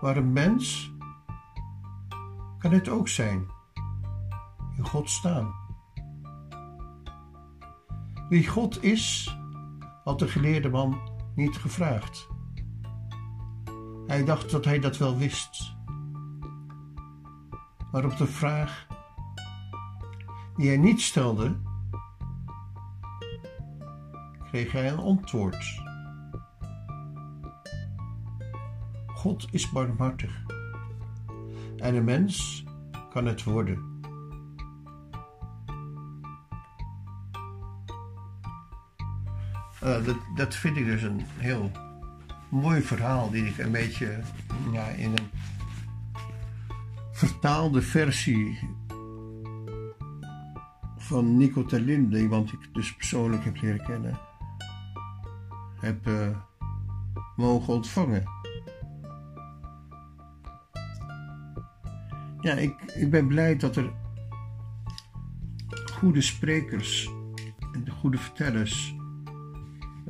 [0.00, 0.92] Maar een mens
[2.58, 3.46] kan het ook zijn.
[4.76, 5.54] In God staan.
[8.28, 9.36] Wie God is,
[10.04, 12.28] had de geleerde man niet gevraagd.
[14.06, 15.74] Hij dacht dat hij dat wel wist.
[17.92, 18.86] Maar op de vraag
[20.56, 21.56] die hij niet stelde,
[24.50, 25.80] kreeg hij een antwoord.
[29.06, 30.42] God is barmhartig
[31.76, 32.64] en een mens
[33.10, 33.91] kan het worden.
[39.84, 41.70] Uh, dat, dat vind ik dus een heel
[42.48, 44.20] mooi verhaal, die ik een beetje
[44.72, 45.30] ja, in een
[47.12, 48.58] vertaalde versie
[50.96, 54.18] van Nico Terlinde, iemand ik dus persoonlijk heb leren kennen,
[55.80, 56.36] heb uh,
[57.36, 58.24] mogen ontvangen.
[62.40, 63.92] Ja, ik, ik ben blij dat er
[65.92, 67.10] goede sprekers
[67.72, 68.94] en goede vertellers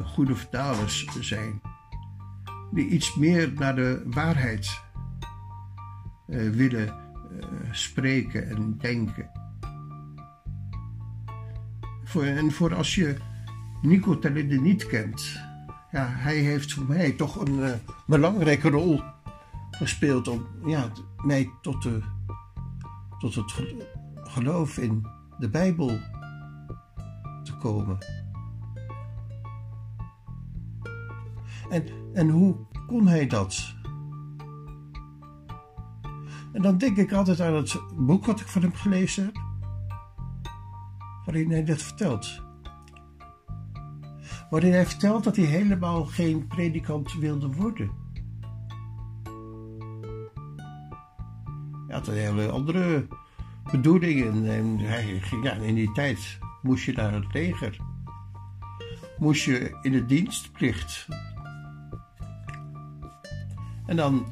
[0.00, 1.60] goede vertalers zijn,
[2.72, 4.80] die iets meer naar de waarheid
[6.26, 9.30] uh, willen uh, spreken en denken.
[12.14, 13.16] En voor als je
[13.82, 15.40] Nico Talinde niet kent,
[15.90, 17.70] ja, hij heeft voor mij toch een uh,
[18.06, 19.02] belangrijke rol
[19.70, 20.90] gespeeld om ja,
[21.24, 22.00] mij tot, de,
[23.18, 23.54] tot het
[24.14, 25.06] geloof in
[25.38, 25.98] de Bijbel
[27.42, 28.21] te komen.
[31.72, 32.56] En, en hoe
[32.86, 33.74] kon hij dat?
[36.52, 39.36] En dan denk ik altijd aan het boek wat ik van hem gelezen heb,
[41.24, 42.42] waarin hij dat vertelt.
[44.50, 47.90] Waarin hij vertelt dat hij helemaal geen predikant wilde worden.
[51.86, 53.06] Hij had een hele andere
[53.70, 54.46] bedoelingen.
[54.50, 54.78] En
[55.42, 57.76] ja, in die tijd moest je naar het leger.
[59.18, 61.08] Moest je in de dienstplicht.
[63.92, 64.26] En dan,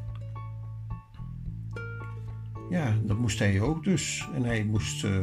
[2.70, 4.28] ja, dat moest hij ook dus.
[4.34, 5.18] En hij moest uh,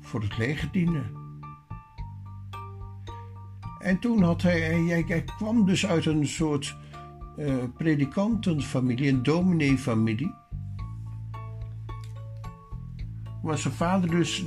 [0.00, 1.10] voor het leger dienen.
[3.78, 6.76] En toen had hij, hij, hij kwam dus uit een soort
[7.38, 10.34] uh, predikantenfamilie, een domineefamilie.
[13.42, 14.44] Waar zijn vader dus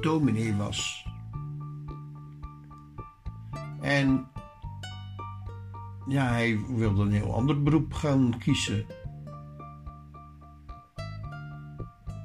[0.00, 1.06] dominee was.
[3.80, 4.26] En
[6.06, 8.86] ja, hij wilde een heel ander beroep gaan kiezen.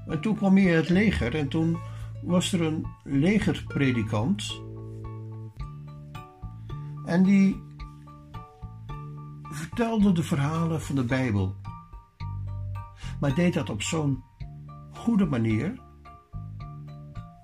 [0.07, 1.77] En toen kwam hij in het leger en toen
[2.21, 4.61] was er een legerpredikant.
[7.05, 7.63] En die
[9.41, 11.55] vertelde de verhalen van de Bijbel.
[13.19, 14.23] Maar deed dat op zo'n
[14.91, 15.79] goede manier.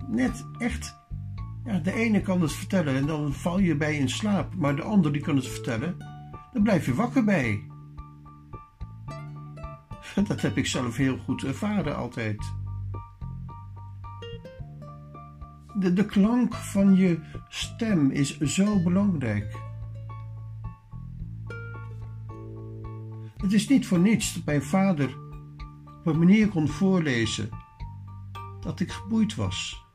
[0.08, 0.96] Net echt.
[1.64, 4.54] Ja, de ene kan het vertellen en dan val je bij in slaap.
[4.54, 6.07] Maar de ander die kan het vertellen.
[6.52, 7.66] Dan blijf je wakker bij.
[10.28, 12.52] Dat heb ik zelf heel goed ervaren altijd.
[15.78, 19.56] De, de klank van je stem is zo belangrijk.
[23.36, 25.16] Het is niet voor niets dat mijn vader
[25.98, 27.48] op een manier kon voorlezen
[28.60, 29.86] dat ik geboeid was.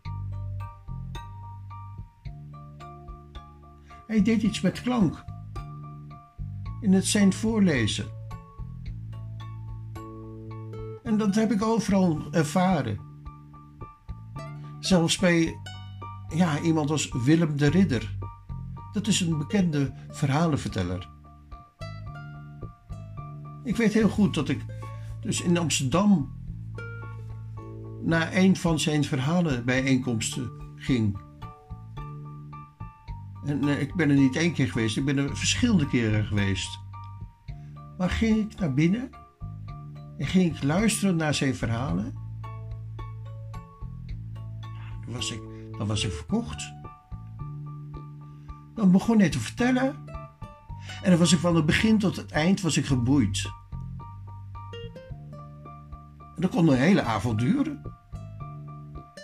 [4.08, 5.24] Hij deed iets met klank
[6.84, 8.06] in het zijn voorlezen.
[11.04, 13.00] En dat heb ik overal ervaren.
[14.80, 15.58] Zelfs bij
[16.36, 18.18] ja, iemand als Willem de Ridder.
[18.92, 21.10] Dat is een bekende verhalenverteller.
[23.64, 24.66] Ik weet heel goed dat ik
[25.22, 26.34] dus in Amsterdam
[28.02, 31.18] naar een van zijn verhalenbijeenkomsten ging.
[33.46, 36.80] En ik ben er niet één keer geweest, ik ben er verschillende keren geweest.
[37.98, 39.10] Maar ging ik naar binnen
[40.18, 42.14] en ging ik luisteren naar zijn verhalen.
[45.06, 45.42] Dan was ik,
[45.78, 46.74] dan was ik verkocht.
[48.76, 49.96] Dan begon hij te vertellen.
[51.02, 53.52] En dan was ik van het begin tot het eind was ik geboeid.
[56.36, 57.82] En dat kon een hele avond duren.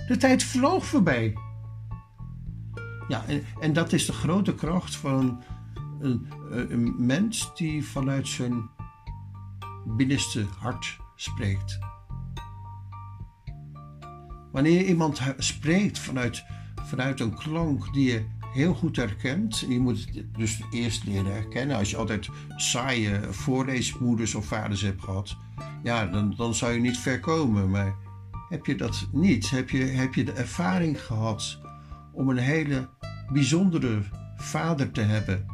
[0.07, 1.33] De tijd vloog voorbij.
[3.09, 5.43] Ja, en, en dat is de grote kracht van
[5.99, 8.69] een, een, een mens die vanuit zijn
[9.85, 11.79] binnenste hart spreekt.
[14.51, 16.43] Wanneer iemand spreekt vanuit,
[16.75, 21.77] vanuit een klank die je heel goed herkent, je moet het dus eerst leren herkennen.
[21.77, 25.37] Als je altijd saaie voorleesmoeders of vaders hebt gehad,
[25.83, 27.69] ja, dan, dan zou je niet ver komen.
[27.69, 27.95] Maar
[28.49, 29.49] heb je dat niet?
[29.49, 31.59] Heb je, heb je de ervaring gehad
[32.11, 32.89] om een hele
[33.33, 34.01] bijzondere
[34.37, 35.45] vader te hebben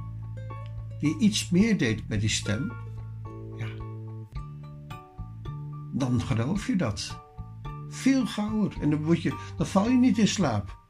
[0.99, 2.72] die iets meer deed met die stem?
[3.58, 3.68] Ja,
[5.93, 7.24] dan geloof je dat.
[7.89, 8.74] Veel gauwer.
[8.82, 10.84] En dan, je, dan val je niet in slaap.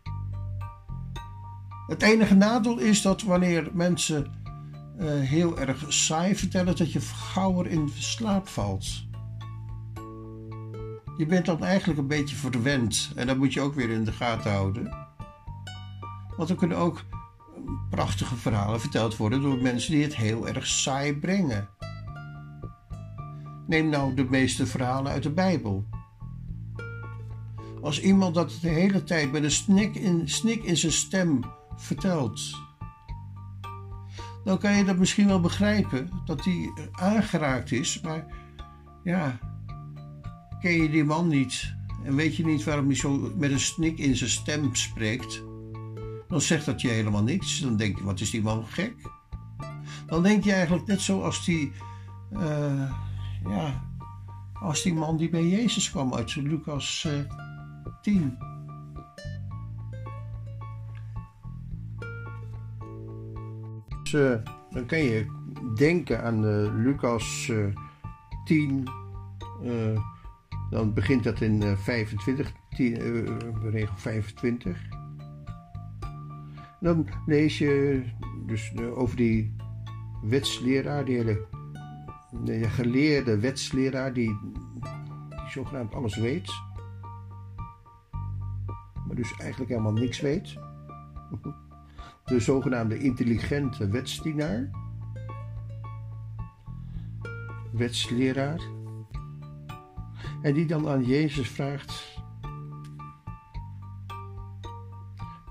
[1.88, 4.34] Het enige nadeel is dat wanneer mensen
[5.00, 9.04] uh, heel erg saai vertellen, dat je gauwer in slaap valt.
[11.18, 14.12] Je bent dan eigenlijk een beetje verwend en dat moet je ook weer in de
[14.12, 15.05] gaten houden.
[16.38, 17.04] Want er kunnen ook
[17.90, 21.70] prachtige verhalen verteld worden door mensen die het heel erg saai brengen.
[23.68, 25.86] Neem nou de meeste verhalen uit de Bijbel.
[27.82, 31.40] Als iemand dat de hele tijd met een snik in, snik in zijn stem
[31.76, 32.42] vertelt,
[34.44, 38.26] dan kan je dat misschien wel begrijpen dat hij aangeraakt is, maar
[39.04, 39.40] ja,
[40.60, 43.98] ken je die man niet en weet je niet waarom hij zo met een snik
[43.98, 45.44] in zijn stem spreekt,
[46.36, 47.60] dan zegt dat je helemaal niks.
[47.60, 48.96] Dan denk je, wat is die man gek?
[50.08, 51.72] Dan denk je eigenlijk net zoals die,
[52.34, 52.92] uh,
[53.48, 53.84] ja,
[54.54, 57.14] als die man die bij Jezus kwam uit Lucas uh,
[58.02, 58.38] 10.
[64.04, 64.36] Dus, uh,
[64.72, 65.26] dan kan je
[65.76, 66.42] denken aan
[66.82, 67.52] Lucas
[68.46, 68.90] 10
[70.70, 72.98] dan begint dat in 25, 10,
[73.72, 75.05] regel 25.
[76.86, 78.04] Dan lees je
[78.46, 79.56] dus over die
[80.22, 81.46] wetsleraar, die hele
[82.44, 84.40] de geleerde wetsleraar die,
[85.30, 86.52] die zogenaamd alles weet.
[89.08, 90.54] Maar dus eigenlijk helemaal niks weet.
[92.26, 94.70] De zogenaamde intelligente wetsdienaar.
[97.72, 98.62] Wetsleraar.
[100.42, 102.15] En die dan aan Jezus vraagt,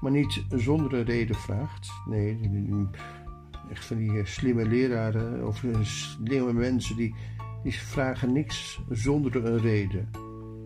[0.05, 1.93] maar niet zonder een reden vraagt.
[2.07, 2.39] Nee,
[3.71, 7.15] echt van die slimme leraren of slimme mensen die,
[7.63, 10.11] die vragen niks zonder een reden.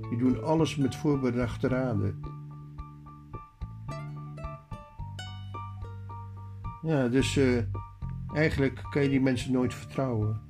[0.09, 2.21] Die doen alles met voorbedachte raden.
[6.83, 7.63] Ja, dus uh,
[8.35, 10.41] eigenlijk kan je die mensen nooit vertrouwen.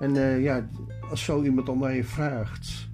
[0.00, 0.68] En ja,
[1.10, 2.88] als zo iemand dan naar je vraagt: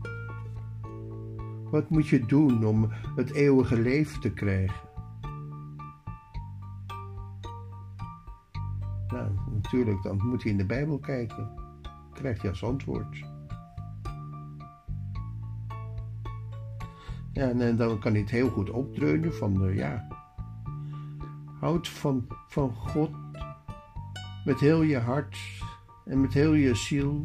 [1.72, 4.88] wat moet je doen om het eeuwige leven te krijgen?
[9.08, 11.50] Nou, natuurlijk, dan moet je in de Bijbel kijken.
[12.12, 13.24] Krijgt je als antwoord.
[17.32, 20.08] Ja, en dan kan hij het heel goed opdreunen van, de ja,
[21.60, 23.10] houd van, van God
[24.44, 25.38] met heel je hart
[26.04, 27.22] en met heel je ziel,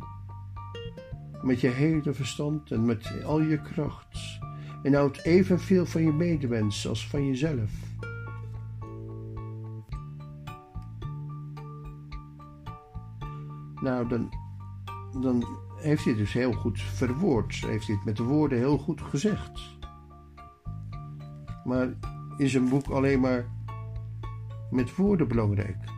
[1.42, 4.37] met je hele verstand en met al je kracht.
[4.84, 7.72] En houd evenveel van je medemens als van jezelf.
[13.82, 14.30] Nou, dan,
[15.22, 15.46] dan
[15.76, 17.56] heeft hij dus heel goed verwoord.
[17.56, 19.78] Heeft hij het met de woorden heel goed gezegd.
[21.64, 21.94] Maar
[22.38, 23.46] is een boek alleen maar
[24.72, 25.97] met woorden belangrijk?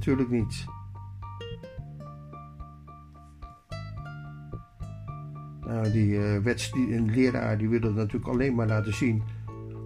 [0.00, 0.64] Natuurlijk niet.
[5.60, 9.22] Nou, die uh, wets, die, een leraar die wil het natuurlijk alleen maar laten zien,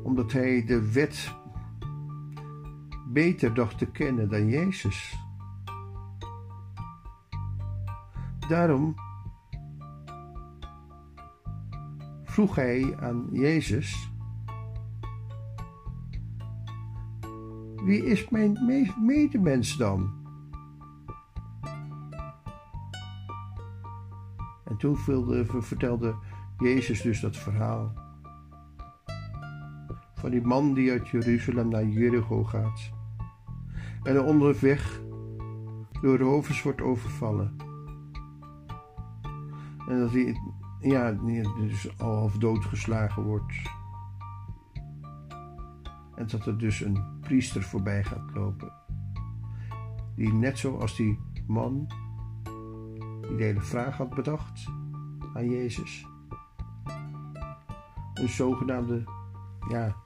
[0.02, 1.34] omdat hij de wet
[3.08, 5.18] beter dacht te kennen dan Jezus.
[8.48, 8.94] Daarom
[12.24, 14.12] vroeg hij aan Jezus:
[17.84, 18.58] Wie is mijn
[19.00, 20.12] medemens dan?
[24.64, 24.96] En toen
[25.62, 26.14] vertelde
[26.58, 27.92] Jezus dus dat verhaal
[30.14, 32.90] van die man die uit Jeruzalem naar Jericho gaat
[34.02, 35.00] en er onderweg
[36.00, 37.56] door rovers wordt overvallen.
[39.88, 40.36] En dat hij
[40.80, 43.54] ja, dus al half doodgeslagen wordt.
[46.14, 48.72] En dat er dus een priester voorbij gaat lopen.
[50.16, 51.88] Die net zoals die man
[53.28, 54.66] die de hele vraag had bedacht
[55.34, 56.06] aan Jezus.
[58.14, 59.04] Een zogenaamde,
[59.68, 59.96] ja,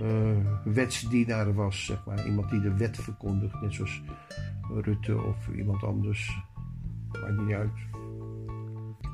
[0.00, 2.26] uh, wetsdienaar was, zeg maar.
[2.26, 4.02] Iemand die de wet verkondigt, net zoals
[4.74, 6.44] Rutte of iemand anders.
[7.12, 7.72] Maakt niet uit.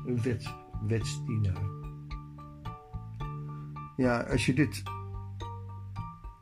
[0.05, 0.53] Een wet,
[0.87, 1.61] wetsdienaar.
[3.97, 4.83] Ja, als je dit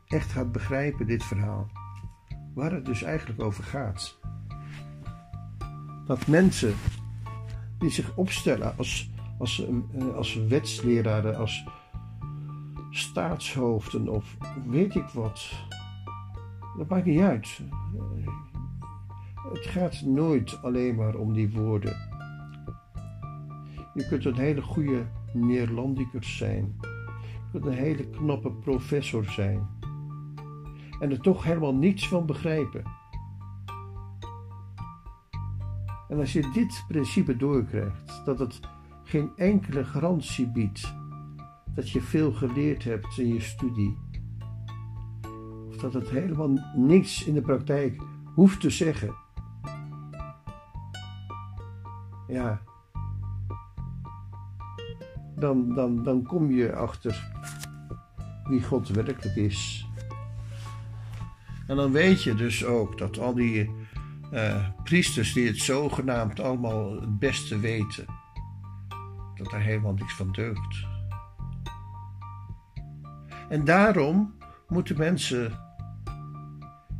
[0.08, 1.66] echt gaat begrijpen, dit verhaal,
[2.54, 4.18] waar het dus eigenlijk over gaat.
[6.06, 6.74] Dat mensen
[7.78, 11.66] die zich opstellen als, als, eh, als wetsleraren, als
[12.90, 15.50] staatshoofden of weet ik wat,
[16.76, 17.60] dat maakt niet uit.
[19.52, 21.96] Het gaat nooit alleen maar om die woorden.
[23.94, 26.76] Je kunt een hele goede Neerlandicus zijn.
[26.80, 29.66] Je kunt een hele knappe professor zijn.
[30.98, 32.82] En er toch helemaal niets van begrijpen.
[36.08, 38.60] En als je dit principe doorkrijgt, dat het
[39.04, 40.94] geen enkele garantie biedt
[41.74, 43.98] dat je veel geleerd hebt in je studie,
[45.68, 48.02] of dat het helemaal niets in de praktijk
[48.34, 49.14] hoeft te zeggen,
[52.28, 52.62] ja,
[55.34, 57.32] dan, dan, dan kom je achter
[58.48, 59.85] wie God werkelijk is.
[61.66, 63.70] En dan weet je dus ook dat al die
[64.32, 68.06] uh, priesters die het zogenaamd allemaal het beste weten,
[69.34, 70.86] dat er helemaal niks van deugt.
[73.48, 74.34] En daarom
[74.68, 75.60] moeten mensen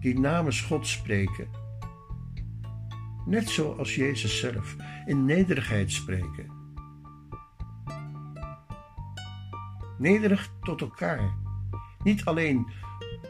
[0.01, 1.49] die namens God spreken,
[3.27, 4.77] net zoals Jezus zelf,
[5.07, 6.55] in nederigheid spreken.
[9.99, 11.35] Nederig tot elkaar.
[12.03, 12.67] Niet alleen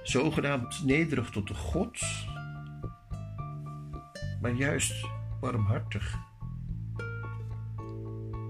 [0.02, 2.00] zogenaamd nederig tot de God,
[4.40, 5.06] maar juist
[5.40, 6.18] warmhartig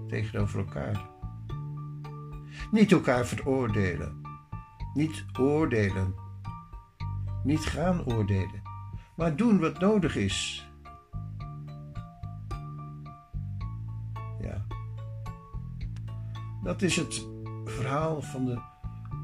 [0.07, 1.09] tegenover elkaar.
[2.71, 4.21] Niet elkaar veroordelen,
[4.93, 6.15] niet oordelen,
[7.43, 8.61] niet gaan oordelen,
[9.15, 10.69] maar doen wat nodig is.
[14.41, 14.65] Ja,
[16.63, 17.27] dat is het
[17.65, 18.61] verhaal van de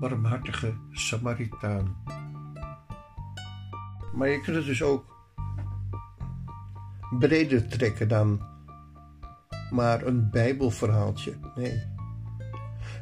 [0.09, 1.95] barmhartige Samaritaan.
[4.13, 5.17] Maar je kunt het dus ook
[7.19, 8.41] breder trekken dan
[9.71, 11.33] maar een Bijbelverhaaltje.
[11.55, 11.83] Nee.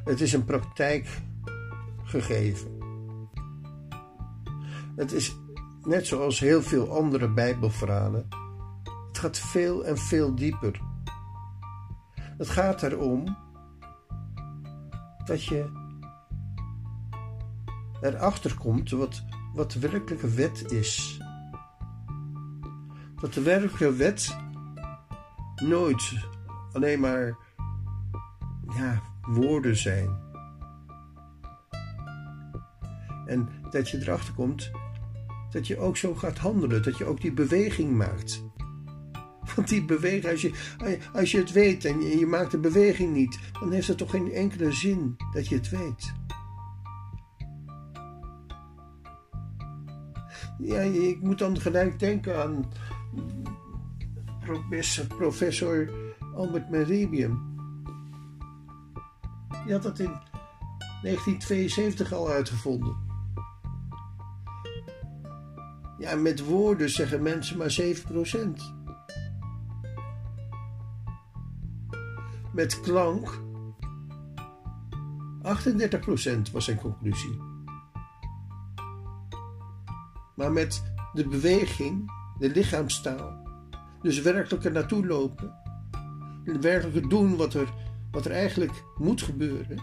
[0.03, 1.21] Het is een praktijk
[2.03, 2.69] gegeven.
[4.95, 5.35] Het is
[5.83, 8.27] net zoals heel veel andere Bijbelverhalen.
[9.07, 10.81] Het gaat veel en veel dieper.
[12.37, 13.37] Het gaat erom
[15.25, 15.80] dat je
[18.01, 19.23] erachter komt wat,
[19.53, 21.21] wat de werkelijke wet is.
[23.21, 24.37] Dat de werkelijke wet
[25.55, 26.13] nooit
[26.71, 27.37] alleen maar
[28.75, 30.19] ja, woorden zijn.
[33.25, 34.71] En dat je erachter komt
[35.51, 38.43] dat je ook zo gaat handelen, dat je ook die beweging maakt.
[39.55, 40.51] Want die beweging, als je,
[41.13, 44.09] als je het weet en je, je maakt de beweging niet, dan heeft het toch
[44.09, 46.13] geen enkele zin dat je het weet.
[50.61, 52.65] Ja, ik moet dan gelijk denken aan
[55.07, 55.89] professor
[56.35, 57.49] Albert Meribium.
[59.63, 60.19] Die had dat in
[61.01, 62.95] 1972 al uitgevonden.
[65.97, 67.87] Ja, met woorden zeggen mensen maar 7%.
[72.53, 73.41] Met klank
[75.43, 77.50] 38% was zijn conclusie.
[80.41, 83.47] Maar met de beweging, de lichaamstaal,
[84.01, 85.53] dus werkelijk er naartoe lopen,
[86.61, 87.73] werkelijk doen wat er,
[88.11, 89.81] wat er eigenlijk moet gebeuren.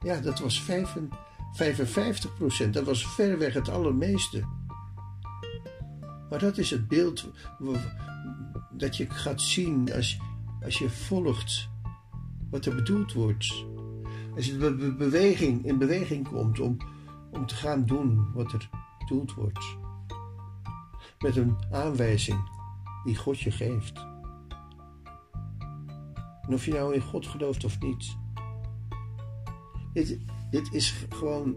[0.00, 2.74] Ja, dat was 55 procent.
[2.74, 4.44] Dat was verreweg het allermeeste.
[6.30, 7.30] Maar dat is het beeld
[8.70, 10.18] dat je gaat zien als,
[10.64, 11.68] als je volgt
[12.50, 13.66] wat er bedoeld wordt.
[14.36, 16.76] Als je beweging, in beweging komt om,
[17.30, 18.68] om te gaan doen wat er
[18.98, 19.76] bedoeld wordt.
[21.18, 22.50] Met een aanwijzing
[23.04, 24.06] die God je geeft.
[26.42, 28.16] En of je nou in God gelooft of niet.
[29.92, 30.18] Dit,
[30.50, 31.54] dit is gewoon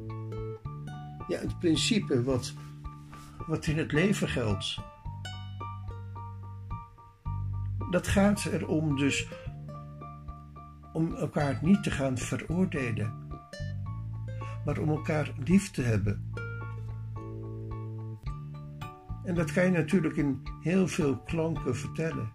[1.27, 2.53] ja, het principe wat,
[3.47, 4.77] wat in het leven geldt.
[7.89, 9.27] Dat gaat erom dus
[10.93, 13.13] om elkaar niet te gaan veroordelen,
[14.65, 16.31] maar om elkaar lief te hebben.
[19.23, 22.31] En dat kan je natuurlijk in heel veel klanken vertellen.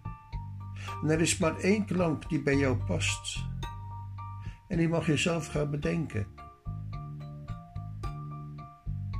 [1.03, 3.43] En er is maar één klank die bij jou past.
[4.67, 6.27] En die mag je zelf gaan bedenken.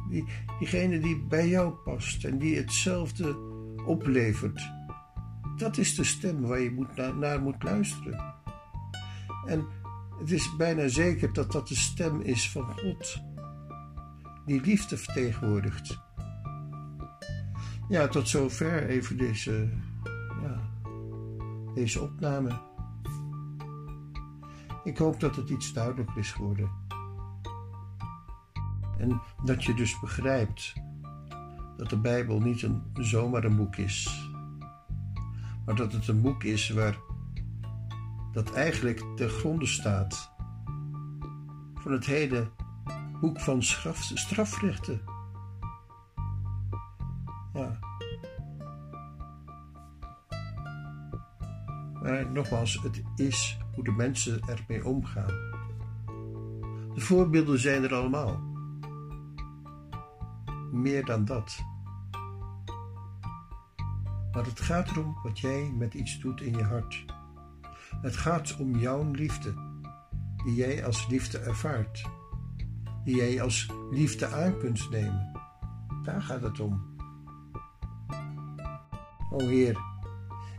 [0.10, 0.26] Die,
[0.60, 3.38] diegene die bij jou past en die hetzelfde
[3.86, 4.72] oplevert.
[5.58, 8.35] Dat is de stem waar je moet naar moet luisteren.
[9.46, 9.68] En
[10.20, 13.22] het is bijna zeker dat dat de stem is van God,
[14.46, 16.00] die liefde vertegenwoordigt.
[17.90, 19.70] Ja, tot zover even deze,
[20.42, 20.62] ja,
[21.74, 22.62] deze opname.
[24.84, 26.70] Ik hoop dat het iets duidelijker is geworden.
[28.98, 30.74] En dat je dus begrijpt
[31.78, 34.30] dat de Bijbel niet een, zomaar een boek is,
[35.66, 36.98] maar dat het een boek is waar
[38.36, 40.32] dat eigenlijk ten gronde staat
[41.74, 42.52] van het hele
[43.22, 45.02] boek van straf, strafrechten.
[47.54, 47.80] Ja.
[52.02, 55.54] Maar nogmaals, het is hoe de mensen ermee omgaan.
[56.94, 58.40] De voorbeelden zijn er allemaal.
[60.72, 61.64] Meer dan dat.
[64.32, 67.15] Maar het gaat erom wat jij met iets doet in je hart.
[68.06, 69.54] Het gaat om jouw liefde,
[70.44, 72.10] die jij als liefde ervaart,
[73.04, 75.32] die jij als liefde aan kunt nemen.
[76.04, 76.96] Daar gaat het om.
[79.32, 79.78] O Heer,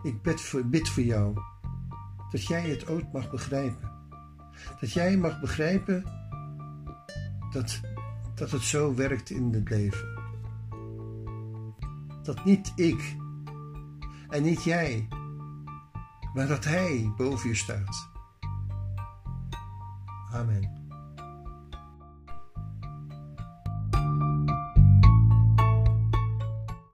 [0.02, 1.34] ik bid voor, bid voor jou
[2.30, 3.90] dat jij het ooit mag begrijpen.
[4.80, 6.04] Dat jij mag begrijpen
[7.52, 7.80] dat,
[8.34, 10.08] dat het zo werkt in het leven.
[12.22, 13.16] Dat niet ik
[14.28, 15.08] en niet jij
[16.36, 18.08] maar dat Hij boven je staat.
[20.32, 20.85] Amen.